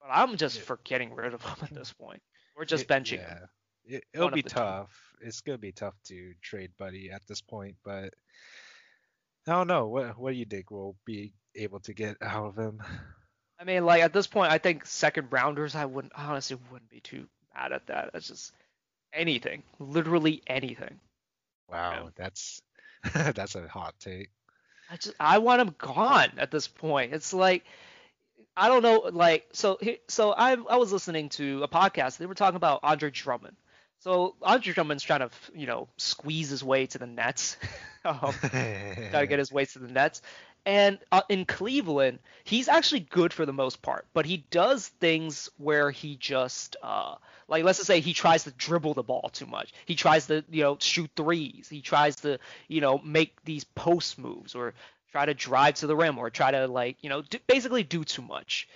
but 0.00 0.08
I'm 0.10 0.36
just 0.36 0.58
yeah. 0.58 0.64
for 0.64 0.80
getting 0.84 1.14
rid 1.14 1.34
of 1.34 1.42
him 1.42 1.56
at 1.62 1.74
this 1.74 1.92
point. 1.92 2.22
We're 2.56 2.64
just 2.64 2.84
it, 2.84 2.88
benching 2.88 3.18
yeah. 3.18 3.34
him. 3.34 3.48
It, 3.84 4.04
will 4.14 4.30
be 4.30 4.42
tough. 4.42 4.90
Two. 5.20 5.28
It's 5.28 5.40
gonna 5.40 5.58
be 5.58 5.72
tough 5.72 5.94
to 6.06 6.32
trade 6.40 6.70
Buddy 6.78 7.10
at 7.10 7.22
this 7.28 7.40
point, 7.40 7.76
but 7.84 8.14
I 9.46 9.52
don't 9.52 9.66
know. 9.66 9.88
What 9.88 10.18
what 10.18 10.32
do 10.32 10.36
you 10.36 10.46
think 10.46 10.70
we'll 10.70 10.96
be 11.04 11.34
able 11.54 11.80
to 11.80 11.92
get 11.92 12.16
out 12.22 12.46
of 12.46 12.56
him? 12.56 12.80
I 13.62 13.64
mean, 13.64 13.86
like 13.86 14.02
at 14.02 14.12
this 14.12 14.26
point, 14.26 14.50
I 14.50 14.58
think 14.58 14.84
second 14.84 15.28
rounders, 15.30 15.76
I 15.76 15.84
wouldn't 15.84 16.12
honestly 16.16 16.58
wouldn't 16.72 16.90
be 16.90 16.98
too 16.98 17.28
mad 17.54 17.70
at 17.70 17.86
that. 17.86 18.10
It's 18.12 18.26
just 18.26 18.52
anything, 19.12 19.62
literally 19.78 20.42
anything. 20.48 20.98
Wow, 21.70 22.10
that's 22.16 22.60
that's 23.14 23.54
a 23.54 23.68
hot 23.68 23.94
take. 24.00 24.30
I 24.90 24.96
just 24.96 25.14
I 25.20 25.38
want 25.38 25.62
him 25.62 25.76
gone 25.78 26.32
at 26.38 26.50
this 26.50 26.66
point. 26.66 27.14
It's 27.14 27.32
like 27.32 27.64
I 28.56 28.66
don't 28.66 28.82
know, 28.82 29.08
like 29.12 29.46
so 29.52 29.78
so 30.08 30.32
I 30.32 30.56
I 30.68 30.76
was 30.76 30.92
listening 30.92 31.28
to 31.30 31.62
a 31.62 31.68
podcast. 31.68 32.16
They 32.16 32.26
were 32.26 32.34
talking 32.34 32.56
about 32.56 32.80
Andre 32.82 33.12
Drummond. 33.12 33.56
So 34.00 34.34
Andre 34.42 34.72
Drummond's 34.72 35.04
trying 35.04 35.20
to 35.20 35.30
you 35.54 35.68
know 35.68 35.86
squeeze 35.98 36.50
his 36.50 36.64
way 36.64 36.86
to 36.86 36.98
the 36.98 37.06
Nets, 37.06 37.56
um, 38.04 38.18
try 38.40 39.20
to 39.20 39.26
get 39.28 39.38
his 39.38 39.52
way 39.52 39.66
to 39.66 39.78
the 39.78 39.86
Nets, 39.86 40.20
and 40.64 40.98
uh, 41.10 41.22
in 41.28 41.44
Cleveland, 41.44 42.20
he's 42.44 42.68
actually 42.68 43.00
good 43.00 43.32
for 43.32 43.44
the 43.44 43.52
most 43.52 43.82
part, 43.82 44.06
but 44.14 44.26
he 44.26 44.44
does 44.50 44.88
things 44.88 45.50
where 45.56 45.90
he 45.90 46.16
just, 46.16 46.76
uh, 46.82 47.16
like 47.48 47.64
let's 47.64 47.78
just 47.78 47.88
say 47.88 48.00
he 48.00 48.14
tries 48.14 48.44
to 48.44 48.52
dribble 48.52 48.94
the 48.94 49.02
ball 49.02 49.28
too 49.32 49.46
much. 49.46 49.72
He 49.86 49.96
tries 49.96 50.26
to, 50.28 50.44
you 50.50 50.62
know, 50.62 50.76
shoot 50.78 51.10
threes. 51.16 51.68
He 51.68 51.80
tries 51.80 52.16
to, 52.16 52.38
you 52.68 52.80
know, 52.80 52.98
make 52.98 53.44
these 53.44 53.64
post 53.64 54.18
moves 54.18 54.54
or 54.54 54.74
try 55.10 55.26
to 55.26 55.34
drive 55.34 55.74
to 55.76 55.86
the 55.88 55.96
rim 55.96 56.18
or 56.18 56.30
try 56.30 56.52
to 56.52 56.68
like, 56.68 56.96
you 57.02 57.10
know, 57.10 57.22
do, 57.22 57.38
basically 57.48 57.82
do 57.82 58.04
too 58.04 58.22
much. 58.22 58.68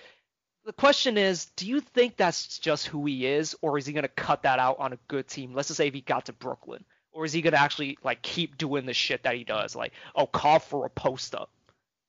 The 0.65 0.73
question 0.73 1.17
is, 1.17 1.45
do 1.55 1.65
you 1.65 1.79
think 1.79 2.17
that's 2.17 2.59
just 2.59 2.87
who 2.87 3.05
he 3.05 3.25
is, 3.25 3.55
or 3.61 3.77
is 3.77 3.85
he 3.85 3.93
gonna 3.93 4.09
cut 4.09 4.43
that 4.43 4.59
out 4.59 4.79
on 4.79 4.91
a 4.91 4.99
good 5.07 5.25
team? 5.29 5.53
Let's 5.53 5.69
just 5.69 5.77
say 5.77 5.87
if 5.87 5.93
he 5.93 6.01
got 6.01 6.25
to 6.25 6.33
Brooklyn, 6.33 6.83
or 7.13 7.23
is 7.23 7.31
he 7.31 7.41
gonna 7.41 7.55
actually 7.55 7.97
like 8.03 8.21
keep 8.21 8.57
doing 8.57 8.85
the 8.85 8.93
shit 8.93 9.23
that 9.23 9.35
he 9.35 9.45
does, 9.45 9.77
like 9.77 9.93
oh 10.13 10.27
call 10.27 10.59
for 10.59 10.85
a 10.85 10.89
post 10.89 11.33
up? 11.33 11.49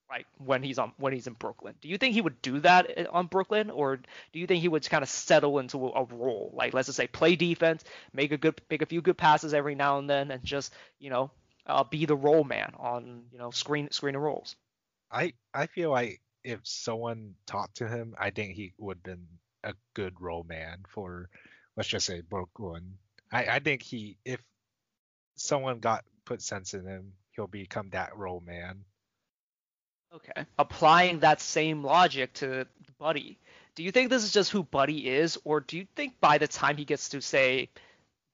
Like 0.09 0.27
when 0.39 0.63
he's 0.63 0.79
on 0.79 0.93
when 0.97 1.13
he's 1.13 1.27
in 1.27 1.35
Brooklyn. 1.35 1.75
Do 1.81 1.89
you 1.89 1.99
think 1.99 2.15
he 2.15 2.21
would 2.21 2.41
do 2.43 2.61
that 2.61 2.91
eh, 2.97 3.05
on 3.11 3.27
Brooklyn, 3.27 3.71
or 3.71 3.97
do 3.97 4.39
you 4.39 4.47
think 4.47 4.63
he 4.63 4.69
would 4.69 4.89
kind 4.89 5.03
of 5.03 5.09
settle 5.09 5.59
into 5.59 5.89
a, 5.89 6.05
role? 6.05 6.51
Like 6.55 6.75
let's 6.75 6.87
just 6.87 6.97
say 6.97 7.07
play 7.07 7.37
defense, 7.37 7.85
make 8.13 8.33
a 8.33 8.37
good 8.37 8.61
make 8.71 8.83
a 8.83 8.87
few 8.87 9.03
good 9.03 9.19
passes 9.19 9.55
every 9.55 9.75
now 9.75 9.99
and 9.99 10.09
then, 10.09 10.31
and 10.31 10.43
just 10.45 10.73
you 10.99 11.11
know 11.11 11.31
uh, 11.67 11.85
be 11.85 12.07
the 12.07 12.17
role 12.17 12.45
man 12.45 12.73
on 12.79 13.25
you 13.33 13.39
know 13.39 13.51
screen 13.51 13.91
screen 13.91 14.15
and 14.15 14.25
rolls. 14.25 14.57
I 15.11 15.35
I 15.53 15.67
feel 15.67 15.91
like 15.91 16.21
if 16.43 16.61
someone 16.65 17.35
talked 17.47 17.77
to 17.79 17.89
him, 17.89 18.15
I 18.19 18.31
think 18.31 18.55
he 18.55 18.73
would 18.79 18.99
have 18.99 19.03
been 19.03 19.27
a 19.65 19.75
good 19.95 20.21
role 20.21 20.45
man 20.45 20.85
for 20.89 21.29
let's 21.77 21.89
just 21.89 22.07
say 22.07 22.23
Brooklyn. 22.23 22.97
I 23.31 23.45
I 23.47 23.59
think 23.59 23.83
he 23.83 24.17
if 24.25 24.41
someone 25.37 25.81
got 25.81 26.05
put 26.25 26.43
sense 26.43 26.75
in 26.75 26.87
him, 26.87 27.13
he'll 27.33 27.47
become 27.47 27.91
that 27.91 28.17
role 28.17 28.41
man. 28.41 28.85
Okay. 30.15 30.45
Applying 30.59 31.21
that 31.21 31.41
same 31.41 31.85
logic 31.85 32.33
to 32.35 32.67
Buddy, 32.99 33.39
do 33.75 33.83
you 33.83 33.93
think 33.93 34.11
this 34.11 34.25
is 34.25 34.33
just 34.33 34.51
who 34.51 34.63
Buddy 34.63 35.09
is, 35.09 35.39
or 35.45 35.61
do 35.61 35.77
you 35.77 35.87
think 35.95 36.19
by 36.21 36.39
the 36.39 36.49
time 36.49 36.77
he 36.77 36.85
gets 36.85 37.11
to 37.11 37.21
say 37.21 37.69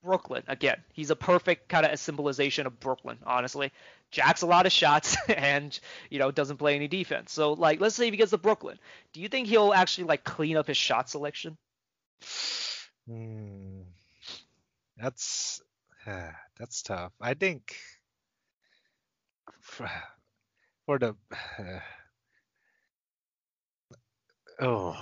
Brooklyn 0.04 0.42
again. 0.46 0.76
He's 0.92 1.10
a 1.10 1.16
perfect 1.16 1.68
kind 1.68 1.86
of 1.86 1.92
a 1.92 1.96
symbolization 1.96 2.66
of 2.66 2.78
Brooklyn, 2.78 3.18
honestly. 3.24 3.72
Jacks 4.10 4.42
a 4.42 4.46
lot 4.46 4.66
of 4.66 4.72
shots 4.72 5.16
and 5.28 5.76
you 6.10 6.18
know 6.18 6.30
doesn't 6.30 6.58
play 6.58 6.76
any 6.76 6.86
defense. 6.86 7.32
So 7.32 7.54
like, 7.54 7.80
let's 7.80 7.96
say 7.96 8.06
if 8.06 8.12
he 8.12 8.18
gets 8.18 8.30
to 8.30 8.38
Brooklyn, 8.38 8.78
do 9.12 9.20
you 9.20 9.28
think 9.28 9.48
he'll 9.48 9.72
actually 9.72 10.04
like 10.04 10.22
clean 10.22 10.56
up 10.56 10.68
his 10.68 10.76
shot 10.76 11.08
selection? 11.08 11.56
Hmm. 13.08 13.80
That's 14.96 15.62
that's 16.06 16.82
tough. 16.82 17.12
I 17.20 17.34
think 17.34 17.74
for, 20.86 20.98
the 20.98 21.14
oh, 24.60 24.96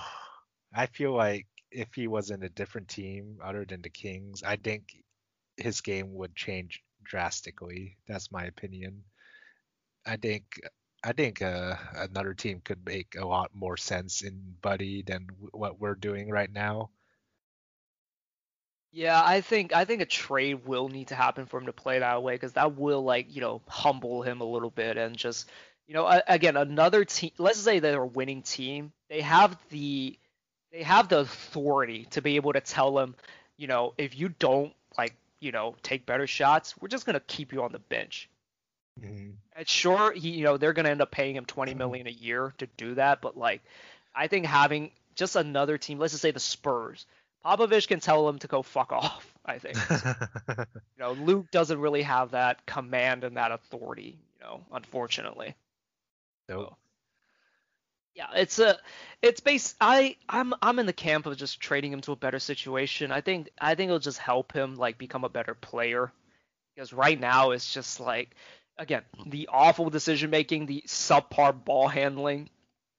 I 0.75 0.87
feel 0.87 1.15
like 1.15 1.47
if 1.71 1.89
he 1.95 2.07
was 2.09 2.31
in 2.31 2.43
a 2.43 2.49
different 2.49 2.89
team 2.89 3.39
other 3.43 3.65
than 3.65 3.83
the 3.83 3.91
Kings, 3.91 4.43
I 4.43 4.57
think 4.57 4.95
his 5.57 5.81
game 5.81 6.15
would 6.15 6.35
change 6.37 6.83
drastically. 7.05 7.97
That's 8.07 8.31
my 8.33 8.45
opinion. 8.45 9.05
I 10.07 10.17
think 10.17 10.45
I 11.05 11.13
think 11.13 11.43
uh, 11.43 11.77
another 11.95 12.35
team 12.35 12.61
could 12.65 12.85
make 12.87 13.17
a 13.17 13.27
lot 13.27 13.51
more 13.55 13.77
sense 13.77 14.23
in 14.23 14.57
Buddy 14.63 15.03
than 15.03 15.29
what 15.53 15.81
we're 15.81 15.95
doing 15.97 16.31
right 16.31 16.51
now. 16.53 16.91
Yeah, 18.93 19.23
I 19.25 19.41
think 19.41 19.73
I 19.75 19.85
think 19.87 20.03
a 20.03 20.07
trade 20.07 20.67
will 20.67 20.89
need 20.89 21.09
to 21.09 21.15
happen 21.15 21.47
for 21.47 21.59
him 21.59 21.67
to 21.67 21.73
play 21.73 21.99
that 21.99 22.23
way 22.23 22.35
because 22.35 22.53
that 22.53 22.77
will 22.77 23.03
like 23.03 23.35
you 23.35 23.41
know 23.41 23.63
humble 23.67 24.23
him 24.23 24.41
a 24.43 24.45
little 24.45 24.71
bit 24.71 24.99
and 24.99 25.17
just 25.17 25.51
you 25.93 25.99
know 25.99 26.23
again 26.27 26.57
another 26.57 27.05
team. 27.05 27.33
Let's 27.37 27.59
say 27.59 27.79
they're 27.79 28.01
a 28.01 28.07
winning 28.07 28.41
team. 28.41 28.93
They 29.11 29.21
have 29.21 29.59
the 29.69 30.19
they 30.73 30.83
have 30.85 31.11
the 31.11 31.19
authority 31.19 32.07
to 32.13 32.23
be 32.23 32.37
able 32.37 32.55
to 32.55 32.63
tell 32.63 32.95
them, 32.95 33.15
you 33.59 33.67
know, 33.67 33.93
if 33.99 34.19
you 34.19 34.31
don't 34.31 34.73
like 34.97 35.15
you 35.39 35.53
know 35.53 35.77
take 35.83 36.07
better 36.07 36.27
shots, 36.27 36.75
we're 36.81 36.89
just 36.89 37.05
gonna 37.05 37.21
keep 37.21 37.53
you 37.53 37.63
on 37.63 37.73
the 37.73 37.79
bench. 37.79 38.31
Mm-hmm. 39.03 39.33
And 39.55 39.69
sure, 39.69 40.13
he 40.13 40.31
you 40.31 40.45
know 40.45 40.57
they're 40.57 40.73
gonna 40.73 40.89
end 40.89 41.03
up 41.03 41.11
paying 41.11 41.37
him 41.37 41.45
20 41.45 41.75
million 41.75 42.07
a 42.07 42.11
year 42.11 42.55
to 42.57 42.67
do 42.79 42.95
that, 42.95 43.21
but 43.21 43.37
like 43.37 43.61
I 44.15 44.29
think 44.29 44.47
having 44.47 44.93
just 45.15 45.37
another 45.37 45.77
team, 45.77 45.99
let's 45.99 46.15
just 46.15 46.23
say 46.23 46.31
the 46.31 46.41
Spurs 46.41 47.05
Popovich 47.45 47.87
can 47.87 48.01
tell 48.01 48.25
them 48.27 48.39
to 48.39 48.47
go 48.47 48.63
fuck 48.63 48.93
off. 48.93 49.31
I 49.45 49.59
think. 49.59 49.77
you 50.59 50.99
know, 50.99 51.13
Luke 51.13 51.51
doesn't 51.51 51.79
really 51.79 52.03
have 52.03 52.31
that 52.31 52.65
command 52.65 53.25
and 53.25 53.37
that 53.37 53.53
authority. 53.53 54.17
You 54.39 54.47
know, 54.47 54.61
unfortunately. 54.73 55.55
So, 56.51 56.61
oh. 56.61 56.77
yeah, 58.15 58.29
it's 58.35 58.59
a, 58.59 58.79
it's 59.23 59.41
base. 59.41 59.75
I 59.81 60.17
I'm 60.29 60.55
I'm 60.61 60.79
in 60.79 60.87
the 60.87 60.93
camp 60.93 61.27
of 61.27 61.37
just 61.37 61.61
trading 61.61 61.93
him 61.93 62.01
to 62.03 62.13
a 62.13 62.17
better 62.17 62.39
situation. 62.39 63.13
I 63.13 63.21
think 63.21 63.51
I 63.61 63.75
think 63.75 63.89
it'll 63.89 63.99
just 63.99 64.19
help 64.19 64.53
him 64.53 64.77
like 64.77 64.99
become 64.99 65.25
a 65.25 65.29
better 65.29 65.55
player, 65.55 66.13
because 66.75 66.93
right 66.93 67.19
now 67.19 67.53
it's 67.53 67.73
just 67.73 68.01
like, 68.01 68.35
again, 68.79 69.03
the 69.27 69.49
awful 69.53 69.91
decision 69.91 70.31
making, 70.31 70.67
the 70.67 70.83
subpar 70.87 71.65
ball 71.65 71.89
handling, 71.89 72.51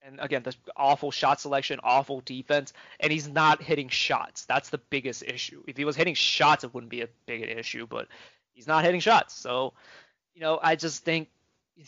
and 0.02 0.18
again, 0.20 0.42
the 0.42 0.54
awful 0.76 1.10
shot 1.10 1.40
selection, 1.40 1.80
awful 1.82 2.22
defense, 2.24 2.72
and 3.00 3.12
he's 3.12 3.28
not 3.28 3.62
hitting 3.62 3.88
shots. 3.88 4.46
That's 4.46 4.70
the 4.70 4.78
biggest 4.78 5.22
issue. 5.22 5.62
If 5.66 5.76
he 5.76 5.84
was 5.84 5.96
hitting 5.96 6.14
shots, 6.14 6.64
it 6.64 6.72
wouldn't 6.72 6.90
be 6.90 7.02
a 7.02 7.08
big 7.26 7.42
issue, 7.42 7.86
but 7.86 8.08
he's 8.52 8.66
not 8.66 8.84
hitting 8.84 9.00
shots. 9.00 9.34
So, 9.34 9.74
you 10.34 10.40
know, 10.40 10.58
I 10.62 10.76
just 10.76 11.04
think 11.04 11.28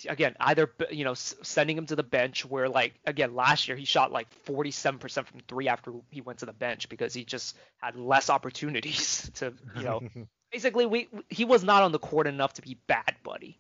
again, 0.09 0.35
either 0.41 0.71
you 0.91 1.05
know, 1.05 1.15
sending 1.15 1.77
him 1.77 1.87
to 1.87 1.97
the 1.97 2.03
bench 2.03 2.45
where 2.45 2.69
like 2.69 2.95
again 3.05 3.35
last 3.35 3.69
year 3.69 3.77
he 3.77 3.85
shot 3.85 4.13
like 4.13 4.29
47% 4.47 5.27
from 5.27 5.41
three 5.49 5.69
after 5.69 5.93
he 6.11 6.21
went 6.21 6.41
to 6.41 6.47
the 6.47 6.53
bench 6.53 6.89
because 6.89 7.15
he 7.15 7.25
just 7.25 7.57
had 7.79 7.97
less 7.97 8.31
opportunities 8.31 9.31
to, 9.35 9.53
you 9.77 9.83
know, 9.83 10.03
basically 10.53 10.87
we 10.87 11.09
he 11.29 11.45
was 11.45 11.63
not 11.63 11.83
on 11.83 11.93
the 11.93 11.99
court 11.99 12.27
enough 12.27 12.55
to 12.55 12.63
be 12.63 12.79
bad, 12.87 13.15
buddy. 13.23 13.59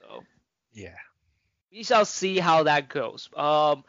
So 0.00 0.22
yeah 0.72 0.96
we 1.72 1.82
shall 1.82 2.04
see 2.04 2.38
how 2.38 2.64
that 2.64 2.88
goes. 2.88 3.28
Um, 3.36 3.84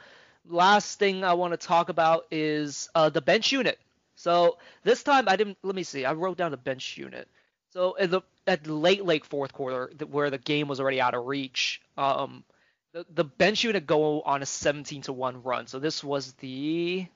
last 0.47 0.99
thing 0.99 1.23
I 1.23 1.33
want 1.33 1.53
to 1.53 1.67
talk 1.67 1.89
about 1.89 2.25
is 2.31 2.89
uh, 2.95 3.09
the 3.09 3.21
bench 3.21 3.51
unit. 3.51 3.79
So 4.15 4.57
this 4.83 5.03
time 5.03 5.25
I 5.27 5.35
didn't. 5.35 5.57
Let 5.63 5.75
me 5.75 5.83
see. 5.83 6.05
I 6.05 6.13
wrote 6.13 6.37
down 6.37 6.51
the 6.51 6.57
bench 6.57 6.97
unit. 6.97 7.27
So 7.71 7.95
at 7.97 8.09
the 8.09 8.21
at 8.47 8.65
late 8.67 9.05
late 9.05 9.25
fourth 9.25 9.53
quarter, 9.53 9.91
where 10.09 10.29
the 10.29 10.37
game 10.37 10.67
was 10.67 10.79
already 10.79 10.99
out 10.99 11.13
of 11.13 11.25
reach, 11.25 11.81
um, 11.97 12.43
the 12.93 13.05
the 13.09 13.23
bench 13.23 13.63
unit 13.63 13.85
go 13.85 14.21
on 14.21 14.41
a 14.41 14.45
17 14.45 15.03
to 15.03 15.13
one 15.13 15.43
run. 15.43 15.67
So 15.67 15.79
this 15.79 16.03
was 16.03 16.33
the. 16.33 17.07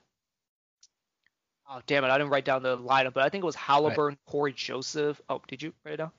Oh 1.70 1.82
damn 1.88 2.04
it! 2.04 2.10
I 2.10 2.18
didn't 2.18 2.32
write 2.32 2.46
down 2.46 2.62
the 2.62 2.78
lineup, 2.78 3.14
but 3.14 3.24
I 3.24 3.30
think 3.30 3.44
it 3.44 3.46
was 3.46 3.56
Halliburton, 3.56 4.18
Cory 4.28 4.54
Joseph. 4.54 5.20
Oh, 5.30 5.42
did 5.48 5.64
you 5.64 5.74
write 5.84 5.96
it 5.96 5.98
down? 5.98 6.12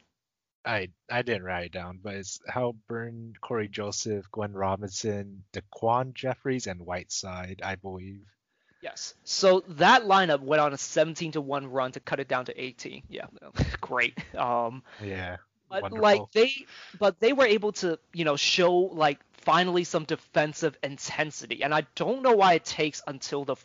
I 0.64 0.88
I 1.10 1.22
didn't 1.22 1.44
write 1.44 1.66
it 1.66 1.72
down, 1.72 2.00
but 2.02 2.14
it's 2.14 2.40
Halliburton, 2.48 3.34
Cory 3.40 3.68
Joseph, 3.68 4.30
Glenn 4.32 4.52
Robinson, 4.52 5.44
Daquan 5.52 6.14
Jeffries, 6.14 6.66
and 6.66 6.80
Whiteside, 6.80 7.60
I 7.62 7.76
believe. 7.76 8.26
Yes. 8.84 9.14
So 9.24 9.64
that 9.66 10.04
lineup 10.04 10.42
went 10.42 10.60
on 10.60 10.74
a 10.74 10.76
17 10.76 11.32
to 11.32 11.40
one 11.40 11.68
run 11.68 11.92
to 11.92 12.00
cut 12.00 12.20
it 12.20 12.28
down 12.28 12.44
to 12.44 12.62
18. 12.62 13.02
Yeah, 13.08 13.24
great. 13.80 14.14
Um, 14.36 14.82
yeah. 15.02 15.38
But 15.70 15.84
wonderful. 15.84 16.02
like 16.02 16.32
they, 16.32 16.52
but 16.98 17.18
they 17.18 17.32
were 17.32 17.46
able 17.46 17.72
to, 17.72 17.98
you 18.12 18.26
know, 18.26 18.36
show 18.36 18.74
like 18.74 19.18
finally 19.38 19.84
some 19.84 20.04
defensive 20.04 20.76
intensity, 20.82 21.64
and 21.64 21.74
I 21.74 21.86
don't 21.94 22.22
know 22.22 22.34
why 22.34 22.54
it 22.54 22.64
takes 22.66 23.02
until 23.06 23.46
the 23.46 23.56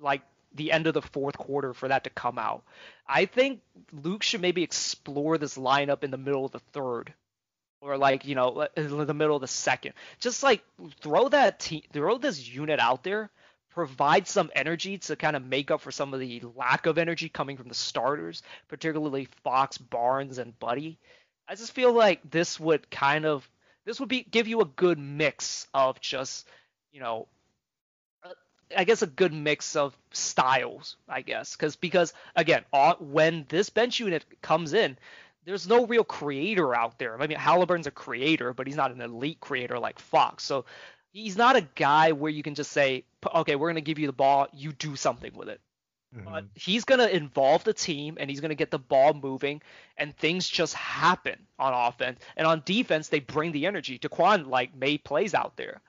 like 0.00 0.22
the 0.54 0.72
end 0.72 0.86
of 0.86 0.94
the 0.94 1.02
fourth 1.02 1.36
quarter 1.36 1.74
for 1.74 1.88
that 1.88 2.04
to 2.04 2.10
come 2.10 2.38
out. 2.38 2.64
I 3.06 3.26
think 3.26 3.60
Luke 3.92 4.22
should 4.22 4.40
maybe 4.40 4.62
explore 4.62 5.36
this 5.36 5.58
lineup 5.58 6.04
in 6.04 6.10
the 6.10 6.16
middle 6.16 6.46
of 6.46 6.52
the 6.52 6.60
third, 6.72 7.12
or 7.82 7.98
like 7.98 8.24
you 8.24 8.34
know 8.34 8.66
in 8.76 9.06
the 9.06 9.14
middle 9.14 9.36
of 9.36 9.42
the 9.42 9.46
second. 9.46 9.92
Just 10.20 10.42
like 10.42 10.64
throw 11.02 11.28
that 11.28 11.60
te- 11.60 11.84
throw 11.92 12.16
this 12.16 12.48
unit 12.48 12.80
out 12.80 13.04
there, 13.04 13.30
provide 13.74 14.28
some 14.28 14.50
energy 14.54 14.98
to 14.98 15.16
kind 15.16 15.34
of 15.34 15.44
make 15.44 15.70
up 15.70 15.80
for 15.80 15.90
some 15.90 16.14
of 16.14 16.20
the 16.20 16.40
lack 16.54 16.86
of 16.86 16.96
energy 16.96 17.28
coming 17.28 17.56
from 17.56 17.68
the 17.68 17.74
starters, 17.74 18.42
particularly 18.68 19.28
Fox, 19.42 19.76
Barnes, 19.76 20.38
and 20.38 20.58
Buddy. 20.60 20.98
I 21.48 21.56
just 21.56 21.72
feel 21.72 21.92
like 21.92 22.20
this 22.30 22.58
would 22.58 22.88
kind 22.90 23.26
of 23.26 23.48
this 23.84 24.00
would 24.00 24.08
be 24.08 24.22
give 24.22 24.48
you 24.48 24.60
a 24.60 24.64
good 24.64 24.98
mix 24.98 25.66
of 25.74 26.00
just 26.00 26.48
you 26.92 27.00
know 27.00 27.26
uh, 28.22 28.30
I 28.76 28.84
guess 28.84 29.02
a 29.02 29.08
good 29.08 29.34
mix 29.34 29.76
of 29.76 29.96
styles, 30.12 30.96
I 31.08 31.22
guess, 31.22 31.56
because 31.56 31.76
because 31.76 32.14
again, 32.36 32.64
when 33.00 33.44
this 33.48 33.70
bench 33.70 33.98
unit 33.98 34.24
comes 34.40 34.72
in, 34.72 34.96
there's 35.44 35.68
no 35.68 35.84
real 35.86 36.04
creator 36.04 36.74
out 36.74 36.98
there. 36.98 37.20
I 37.20 37.26
mean, 37.26 37.38
Halliburton's 37.38 37.86
a 37.86 37.90
creator, 37.90 38.54
but 38.54 38.66
he's 38.66 38.76
not 38.76 38.92
an 38.92 39.00
elite 39.00 39.40
creator 39.40 39.78
like 39.78 39.98
Fox. 39.98 40.44
So 40.44 40.64
he's 41.14 41.36
not 41.36 41.56
a 41.56 41.66
guy 41.76 42.12
where 42.12 42.30
you 42.30 42.42
can 42.42 42.54
just 42.54 42.72
say, 42.72 43.04
okay, 43.34 43.56
we're 43.56 43.70
gonna 43.70 43.80
give 43.80 43.98
you 43.98 44.06
the 44.06 44.12
ball, 44.12 44.48
you 44.52 44.72
do 44.72 44.96
something 44.96 45.32
with 45.34 45.48
it. 45.48 45.60
Mm-hmm. 46.14 46.24
But 46.24 46.44
he's 46.54 46.84
gonna 46.84 47.06
involve 47.06 47.64
the 47.64 47.72
team 47.72 48.18
and 48.20 48.28
he's 48.28 48.40
gonna 48.40 48.54
get 48.54 48.70
the 48.70 48.78
ball 48.78 49.14
moving, 49.14 49.62
and 49.96 50.14
things 50.16 50.46
just 50.46 50.74
happen 50.74 51.38
on 51.58 51.72
offense 51.72 52.20
and 52.36 52.46
on 52.46 52.62
defense. 52.66 53.08
They 53.08 53.20
bring 53.20 53.52
the 53.52 53.66
energy. 53.66 53.98
Daquan 53.98 54.48
like 54.48 54.76
made 54.76 55.04
plays 55.04 55.34
out 55.34 55.56
there, 55.56 55.80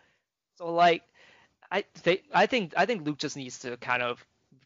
so 0.57 0.71
like 0.73 1.03
I 1.71 1.83
th- 2.03 2.23
I 2.33 2.45
think 2.45 2.73
I 2.77 2.85
think 2.85 3.05
Luke 3.05 3.17
just 3.17 3.35
needs 3.35 3.59
to 3.59 3.77
kind 3.77 4.03
of 4.03 4.23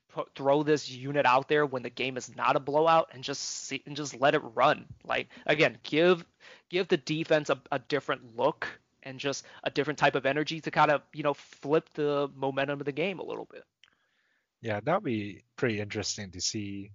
put, 0.10 0.34
throw 0.36 0.64
this 0.64 0.90
unit 0.90 1.26
out 1.26 1.48
there 1.48 1.66
when 1.66 1.84
the 1.84 1.90
game 1.90 2.18
is 2.18 2.36
not 2.36 2.56
a 2.56 2.60
blowout 2.60 3.10
and 3.14 3.24
just 3.24 3.42
see 3.42 3.82
and 3.86 3.96
just 3.96 4.20
let 4.20 4.36
it 4.36 4.42
run. 4.56 4.86
Like 5.06 5.30
again, 5.46 5.78
give 5.84 6.26
give 6.70 6.88
the 6.90 6.98
defense 6.98 7.50
a, 7.50 7.60
a 7.72 7.80
different 7.80 8.38
look 8.38 8.68
and 9.04 9.20
just 9.20 9.46
a 9.64 9.70
different 9.70 10.00
type 10.00 10.16
of 10.16 10.26
energy 10.26 10.62
to 10.62 10.72
kind 10.72 10.92
of 10.92 11.02
you 11.14 11.24
know 11.24 11.34
flip 11.34 11.90
the 11.94 12.30
momentum 12.36 12.80
of 12.80 12.86
the 12.86 12.92
game 12.92 13.20
a 13.20 13.26
little 13.26 13.48
bit. 13.52 13.64
Yeah, 14.62 14.80
that'd 14.84 15.04
be 15.04 15.44
pretty 15.56 15.80
interesting 15.80 16.32
to 16.32 16.42
see 16.42 16.92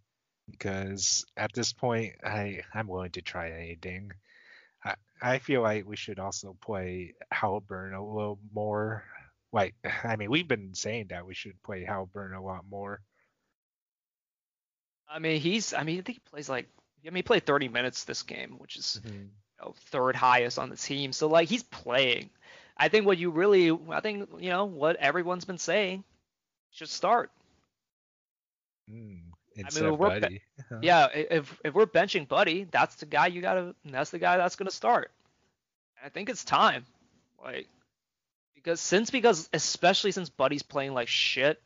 because 0.50 1.24
at 1.36 1.52
this 1.54 1.72
point 1.72 2.14
I 2.24 2.62
I'm 2.72 2.88
willing 2.88 3.12
to 3.12 3.22
try 3.22 3.50
anything. 3.50 4.12
I 4.84 4.94
I 5.20 5.38
feel 5.38 5.62
like 5.62 5.86
we 5.86 5.96
should 5.96 6.18
also 6.18 6.56
play 6.60 7.14
Halliburton 7.30 7.94
a 7.94 8.04
little 8.04 8.38
more 8.52 9.04
like, 9.54 9.76
I 10.02 10.16
mean, 10.16 10.30
we've 10.30 10.48
been 10.48 10.74
saying 10.74 11.06
that 11.10 11.24
we 11.24 11.32
should 11.32 11.62
play 11.62 11.84
Halliburton 11.84 12.36
a 12.36 12.42
lot 12.42 12.64
more. 12.68 13.00
I 15.08 15.20
mean, 15.20 15.40
he's. 15.40 15.72
I 15.72 15.84
mean, 15.84 16.00
I 16.00 16.02
think 16.02 16.16
he 16.16 16.22
plays 16.28 16.48
like. 16.48 16.66
I 17.06 17.10
mean, 17.10 17.16
he 17.16 17.22
played 17.22 17.46
30 17.46 17.68
minutes 17.68 18.04
this 18.04 18.22
game, 18.22 18.56
which 18.58 18.76
is 18.76 19.00
mm-hmm. 19.04 19.26
You 19.58 19.66
know, 19.66 19.74
third 19.86 20.16
highest 20.16 20.58
on 20.58 20.70
the 20.70 20.76
team. 20.76 21.12
So 21.12 21.28
like, 21.28 21.48
he's 21.48 21.62
playing. 21.62 22.30
I 22.76 22.88
think 22.88 23.06
what 23.06 23.18
you 23.18 23.30
really, 23.30 23.76
I 23.90 24.00
think 24.00 24.28
you 24.38 24.50
know 24.50 24.64
what 24.64 24.96
everyone's 24.96 25.44
been 25.44 25.58
saying, 25.58 26.02
should 26.72 26.88
start. 26.88 27.30
Mm, 28.90 29.20
I 29.58 29.80
mean, 29.80 29.96
we're, 29.96 30.20
Buddy. 30.20 30.42
yeah, 30.82 31.08
if 31.14 31.56
if 31.64 31.72
we're 31.72 31.86
benching 31.86 32.26
Buddy, 32.26 32.66
that's 32.70 32.96
the 32.96 33.06
guy 33.06 33.28
you 33.28 33.40
gotta. 33.40 33.74
That's 33.84 34.10
the 34.10 34.18
guy 34.18 34.36
that's 34.36 34.56
gonna 34.56 34.70
start. 34.70 35.10
I 36.04 36.08
think 36.08 36.28
it's 36.28 36.44
time. 36.44 36.84
Like, 37.42 37.68
because 38.54 38.80
since 38.80 39.10
because 39.10 39.48
especially 39.52 40.10
since 40.10 40.28
Buddy's 40.28 40.62
playing 40.62 40.94
like 40.94 41.08
shit, 41.08 41.62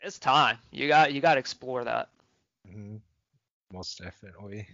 it's 0.00 0.18
time. 0.18 0.58
You 0.72 0.88
got 0.88 1.12
you 1.12 1.20
got 1.20 1.34
to 1.34 1.40
explore 1.40 1.84
that. 1.84 2.08
Mm-hmm. 2.68 2.96
Most 3.72 3.98
definitely. 3.98 4.68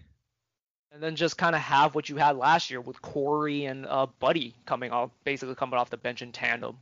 And 0.92 1.02
then 1.02 1.16
just 1.16 1.38
kind 1.38 1.54
of 1.54 1.62
have 1.62 1.94
what 1.94 2.08
you 2.08 2.16
had 2.16 2.36
last 2.36 2.70
year 2.70 2.80
with 2.80 3.00
Cory 3.00 3.64
and 3.64 3.86
uh, 3.86 4.06
Buddy 4.20 4.54
coming 4.66 4.90
off, 4.90 5.10
basically 5.24 5.54
coming 5.54 5.78
off 5.78 5.88
the 5.88 5.96
bench 5.96 6.20
in 6.20 6.32
tandem, 6.32 6.76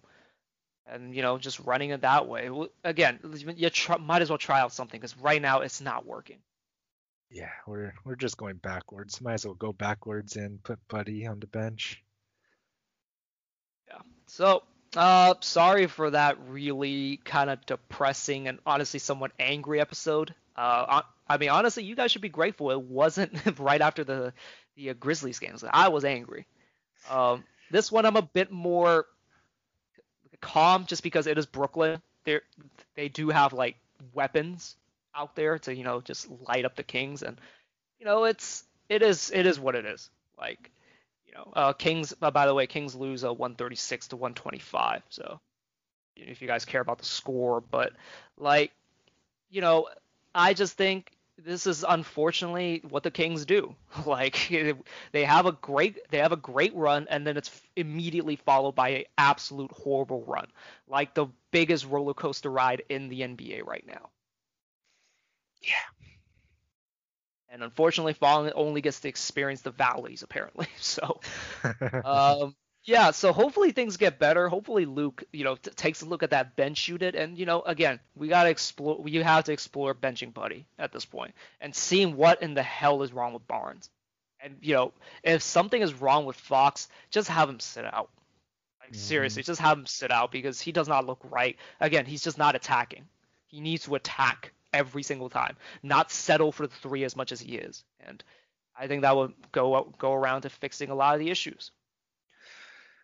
and 0.86 1.14
you 1.14 1.22
know 1.22 1.38
just 1.38 1.60
running 1.60 1.90
it 1.90 2.00
that 2.00 2.26
way. 2.26 2.50
Again, 2.82 3.20
you 3.56 3.70
try, 3.70 3.98
might 3.98 4.22
as 4.22 4.28
well 4.28 4.38
try 4.38 4.60
out 4.60 4.72
something 4.72 4.98
because 5.00 5.16
right 5.18 5.40
now 5.40 5.60
it's 5.60 5.80
not 5.80 6.06
working. 6.06 6.38
Yeah, 7.30 7.50
we're 7.66 7.94
we're 8.04 8.16
just 8.16 8.36
going 8.36 8.56
backwards. 8.56 9.20
Might 9.20 9.34
as 9.34 9.46
well 9.46 9.54
go 9.54 9.72
backwards 9.72 10.36
and 10.36 10.62
put 10.62 10.80
Buddy 10.88 11.26
on 11.26 11.38
the 11.38 11.46
bench. 11.46 12.02
Yeah. 13.88 14.00
So, 14.26 14.64
uh, 14.96 15.34
sorry 15.40 15.86
for 15.86 16.10
that 16.10 16.38
really 16.48 17.18
kind 17.24 17.48
of 17.48 17.64
depressing 17.66 18.48
and 18.48 18.58
honestly 18.66 18.98
somewhat 18.98 19.30
angry 19.38 19.80
episode. 19.80 20.34
Uh, 20.56 21.02
I 21.30 21.36
mean, 21.36 21.50
honestly, 21.50 21.84
you 21.84 21.94
guys 21.94 22.10
should 22.10 22.22
be 22.22 22.28
grateful 22.28 22.72
it 22.72 22.82
wasn't 22.82 23.32
right 23.60 23.80
after 23.80 24.02
the 24.02 24.32
the 24.74 24.90
uh, 24.90 24.94
Grizzlies 24.94 25.38
games. 25.38 25.64
I 25.70 25.86
was 25.86 26.04
angry. 26.04 26.44
Um, 27.08 27.44
this 27.70 27.92
one 27.92 28.04
I'm 28.04 28.16
a 28.16 28.22
bit 28.22 28.50
more 28.50 29.06
calm 30.40 30.86
just 30.86 31.04
because 31.04 31.28
it 31.28 31.38
is 31.38 31.46
Brooklyn. 31.46 32.02
They 32.24 32.40
they 32.96 33.08
do 33.08 33.28
have 33.28 33.52
like 33.52 33.76
weapons 34.12 34.74
out 35.14 35.36
there 35.36 35.56
to 35.60 35.74
you 35.74 35.84
know 35.84 36.00
just 36.00 36.28
light 36.48 36.64
up 36.64 36.74
the 36.74 36.82
Kings, 36.82 37.22
and 37.22 37.40
you 38.00 38.06
know 38.06 38.24
it's 38.24 38.64
it 38.88 39.02
is 39.02 39.30
it 39.32 39.46
is 39.46 39.60
what 39.60 39.76
it 39.76 39.86
is. 39.86 40.10
Like 40.36 40.72
you 41.28 41.34
know, 41.34 41.52
uh, 41.54 41.72
Kings. 41.74 42.12
Uh, 42.20 42.32
by 42.32 42.46
the 42.46 42.54
way, 42.54 42.66
Kings 42.66 42.96
lose 42.96 43.22
a 43.22 43.30
uh, 43.30 43.34
136 43.34 44.08
to 44.08 44.16
125. 44.16 45.02
So 45.10 45.38
if 46.16 46.42
you 46.42 46.48
guys 46.48 46.64
care 46.64 46.80
about 46.80 46.98
the 46.98 47.04
score, 47.04 47.60
but 47.60 47.92
like 48.36 48.72
you 49.48 49.60
know, 49.60 49.86
I 50.34 50.54
just 50.54 50.76
think 50.76 51.12
this 51.44 51.66
is 51.66 51.84
unfortunately 51.86 52.82
what 52.88 53.02
the 53.02 53.10
Kings 53.10 53.44
do. 53.44 53.74
Like 54.06 54.48
they 55.12 55.24
have 55.24 55.46
a 55.46 55.52
great 55.52 56.10
they 56.10 56.18
have 56.18 56.32
a 56.32 56.36
great 56.36 56.74
run 56.74 57.06
and 57.10 57.26
then 57.26 57.36
it's 57.36 57.50
immediately 57.76 58.36
followed 58.36 58.74
by 58.74 58.88
an 58.90 59.04
absolute 59.18 59.70
horrible 59.72 60.24
run. 60.24 60.46
Like 60.88 61.14
the 61.14 61.26
biggest 61.50 61.86
roller 61.86 62.14
coaster 62.14 62.50
ride 62.50 62.82
in 62.88 63.08
the 63.08 63.20
NBA 63.22 63.66
right 63.66 63.84
now. 63.86 64.10
Yeah. 65.62 65.74
And 67.48 67.64
unfortunately, 67.64 68.12
Fallen 68.14 68.52
only 68.54 68.80
gets 68.80 69.00
to 69.00 69.08
experience 69.08 69.62
the 69.62 69.72
valleys 69.72 70.22
apparently. 70.22 70.66
So, 70.78 71.20
um, 72.04 72.54
yeah, 72.84 73.10
so 73.10 73.32
hopefully 73.32 73.72
things 73.72 73.96
get 73.96 74.18
better. 74.18 74.48
Hopefully 74.48 74.86
Luke, 74.86 75.24
you 75.32 75.44
know, 75.44 75.56
t- 75.56 75.70
takes 75.72 76.00
a 76.00 76.06
look 76.06 76.22
at 76.22 76.30
that 76.30 76.56
bench 76.56 76.88
unit, 76.88 77.14
and 77.14 77.36
you 77.36 77.44
know, 77.44 77.60
again, 77.62 78.00
we 78.14 78.28
gotta 78.28 78.48
explore. 78.48 79.06
You 79.06 79.22
have 79.22 79.44
to 79.44 79.52
explore 79.52 79.94
benching 79.94 80.32
Buddy 80.32 80.66
at 80.78 80.92
this 80.92 81.04
point 81.04 81.34
and 81.60 81.74
seeing 81.74 82.16
what 82.16 82.42
in 82.42 82.54
the 82.54 82.62
hell 82.62 83.02
is 83.02 83.12
wrong 83.12 83.34
with 83.34 83.46
Barnes. 83.46 83.90
And 84.42 84.56
you 84.62 84.74
know, 84.74 84.92
if 85.22 85.42
something 85.42 85.80
is 85.80 85.92
wrong 85.94 86.24
with 86.24 86.36
Fox, 86.36 86.88
just 87.10 87.28
have 87.28 87.48
him 87.50 87.60
sit 87.60 87.84
out. 87.84 88.08
Like 88.80 88.92
mm-hmm. 88.92 88.98
seriously, 88.98 89.42
just 89.42 89.60
have 89.60 89.76
him 89.76 89.86
sit 89.86 90.10
out 90.10 90.32
because 90.32 90.60
he 90.60 90.72
does 90.72 90.88
not 90.88 91.06
look 91.06 91.20
right. 91.30 91.56
Again, 91.80 92.06
he's 92.06 92.22
just 92.22 92.38
not 92.38 92.56
attacking. 92.56 93.04
He 93.46 93.60
needs 93.60 93.84
to 93.84 93.94
attack 93.94 94.52
every 94.72 95.02
single 95.02 95.28
time, 95.28 95.56
not 95.82 96.10
settle 96.10 96.50
for 96.50 96.66
the 96.66 96.74
three 96.76 97.04
as 97.04 97.14
much 97.14 97.32
as 97.32 97.40
he 97.40 97.56
is. 97.56 97.84
And 98.06 98.24
I 98.74 98.86
think 98.86 99.02
that 99.02 99.16
would 99.16 99.34
go 99.52 99.92
go 99.98 100.14
around 100.14 100.42
to 100.42 100.48
fixing 100.48 100.88
a 100.88 100.94
lot 100.94 101.12
of 101.12 101.20
the 101.20 101.30
issues. 101.30 101.72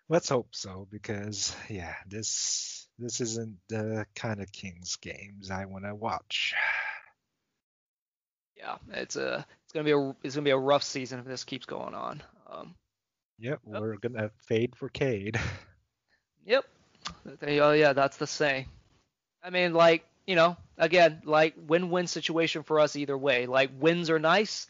Let's 0.08 0.28
hope 0.28 0.48
so, 0.52 0.86
because 0.90 1.54
yeah, 1.68 1.94
this 2.06 2.86
this 2.98 3.20
isn't 3.20 3.56
the 3.68 4.06
kind 4.14 4.40
of 4.40 4.52
Kings 4.52 4.96
games 4.96 5.50
I 5.50 5.64
want 5.64 5.84
to 5.84 5.94
watch. 5.94 6.54
Yeah, 8.56 8.76
it's 8.92 9.16
a 9.16 9.44
it's 9.64 9.72
gonna 9.72 9.84
be 9.84 9.92
a 9.92 10.16
it's 10.22 10.34
gonna 10.34 10.44
be 10.44 10.50
a 10.50 10.58
rough 10.58 10.82
season 10.82 11.18
if 11.18 11.24
this 11.26 11.44
keeps 11.44 11.66
going 11.66 11.94
on. 11.94 12.22
Um, 12.48 12.74
yep, 13.38 13.60
yep, 13.66 13.80
we're 13.80 13.96
gonna 13.96 14.30
fade 14.46 14.76
for 14.76 14.88
Cade. 14.88 15.38
Yep. 16.46 16.64
Oh 17.42 17.72
yeah, 17.72 17.92
that's 17.92 18.16
the 18.18 18.26
same. 18.26 18.66
I 19.42 19.50
mean, 19.50 19.74
like 19.74 20.04
you 20.26 20.36
know, 20.36 20.56
again, 20.78 21.22
like 21.24 21.54
win-win 21.66 22.06
situation 22.06 22.62
for 22.62 22.80
us 22.80 22.96
either 22.96 23.18
way. 23.18 23.46
Like 23.46 23.70
wins 23.78 24.10
are 24.10 24.18
nice, 24.18 24.68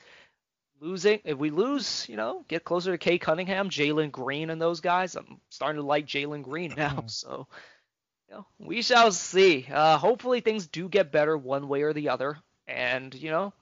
losing, 0.80 1.20
if 1.24 1.38
we 1.38 1.50
lose, 1.50 2.06
you 2.08 2.16
know, 2.16 2.44
get 2.48 2.64
closer 2.64 2.92
to 2.92 2.98
Cade 2.98 3.20
Cunningham, 3.20 3.70
Jalen 3.70 4.12
Green, 4.12 4.50
and 4.50 4.60
those 4.60 4.80
guys. 4.80 5.14
I'm 5.14 5.40
starting 5.48 5.80
to 5.80 5.86
like 5.86 6.06
Jalen 6.06 6.42
Green 6.42 6.74
now, 6.76 7.04
so 7.06 7.46
you 8.28 8.36
know, 8.36 8.46
we 8.58 8.82
shall 8.82 9.12
see. 9.12 9.66
Uh, 9.70 9.98
hopefully 9.98 10.40
things 10.40 10.66
do 10.66 10.88
get 10.88 11.12
better 11.12 11.36
one 11.36 11.68
way 11.68 11.82
or 11.82 11.92
the 11.92 12.08
other, 12.08 12.38
and 12.66 13.14
you 13.14 13.30
know, 13.30 13.52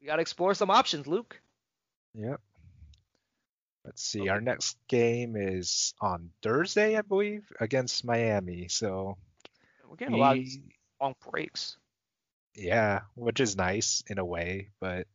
we 0.00 0.06
got 0.06 0.16
to 0.16 0.22
explore 0.22 0.54
some 0.54 0.70
options, 0.70 1.06
Luke. 1.06 1.40
Yep. 2.14 2.40
Let's 3.84 4.02
see. 4.02 4.22
Okay. 4.22 4.28
Our 4.30 4.40
next 4.40 4.78
game 4.88 5.36
is 5.36 5.94
on 6.00 6.30
Thursday, 6.42 6.96
I 6.96 7.02
believe, 7.02 7.44
against 7.60 8.04
Miami. 8.04 8.68
So 8.68 9.18
we're 9.88 9.96
getting 9.96 10.14
we, 10.14 10.20
a 10.20 10.22
lot 10.22 10.38
of 10.38 10.44
long 11.00 11.14
breaks. 11.30 11.76
Yeah, 12.54 13.00
which 13.14 13.40
is 13.40 13.56
nice 13.56 14.02
in 14.06 14.18
a 14.18 14.24
way, 14.24 14.68
but 14.80 15.06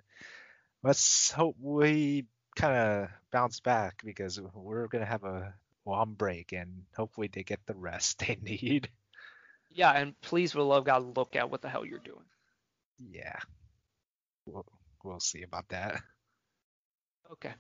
let's 0.84 1.32
hope 1.32 1.56
we 1.60 2.26
kind 2.56 2.76
of 2.76 3.10
bounce 3.32 3.60
back 3.60 4.02
because 4.04 4.40
we're 4.54 4.88
gonna 4.88 5.06
have 5.06 5.24
a 5.24 5.54
long 5.86 6.14
break 6.14 6.52
and 6.52 6.84
hopefully 6.96 7.30
they 7.32 7.44
get 7.44 7.60
the 7.66 7.76
rest 7.76 8.20
they 8.28 8.38
need. 8.42 8.90
Yeah, 9.72 9.92
and 9.92 10.20
please, 10.22 10.52
for 10.52 10.58
the 10.60 10.66
love 10.66 10.86
God, 10.86 11.16
look 11.16 11.36
at 11.36 11.50
what 11.50 11.62
the 11.62 11.70
hell 11.70 11.86
you're 11.86 12.00
doing. 12.00 12.26
Yeah, 13.12 13.38
we'll, 14.46 14.66
we'll 15.04 15.20
see 15.20 15.44
about 15.44 15.70
that. 15.70 16.02
Okay. 17.32 17.54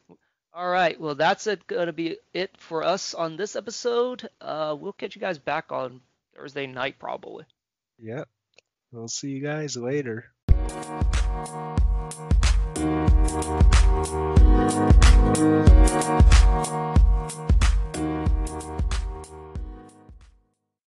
All 0.51 0.67
right. 0.67 0.99
Well, 0.99 1.13
that's 1.13 1.45
it. 1.45 1.67
Gonna 1.67 1.93
be 1.93 2.17
it 2.33 2.57
for 2.57 2.83
us 2.83 3.13
on 3.13 3.37
this 3.37 3.55
episode. 3.55 4.27
Uh, 4.41 4.75
we'll 4.77 4.93
catch 4.93 5.15
you 5.15 5.21
guys 5.21 5.37
back 5.37 5.71
on 5.71 6.01
Thursday 6.35 6.65
night 6.65 6.97
probably. 6.97 7.45
Yep. 7.99 8.27
We'll 8.91 9.07
see 9.07 9.29
you 9.29 9.41
guys 9.41 9.77
later. 9.77 10.33
We'll 12.79 12.87
be 12.87 14.39
right. 15.35 16.98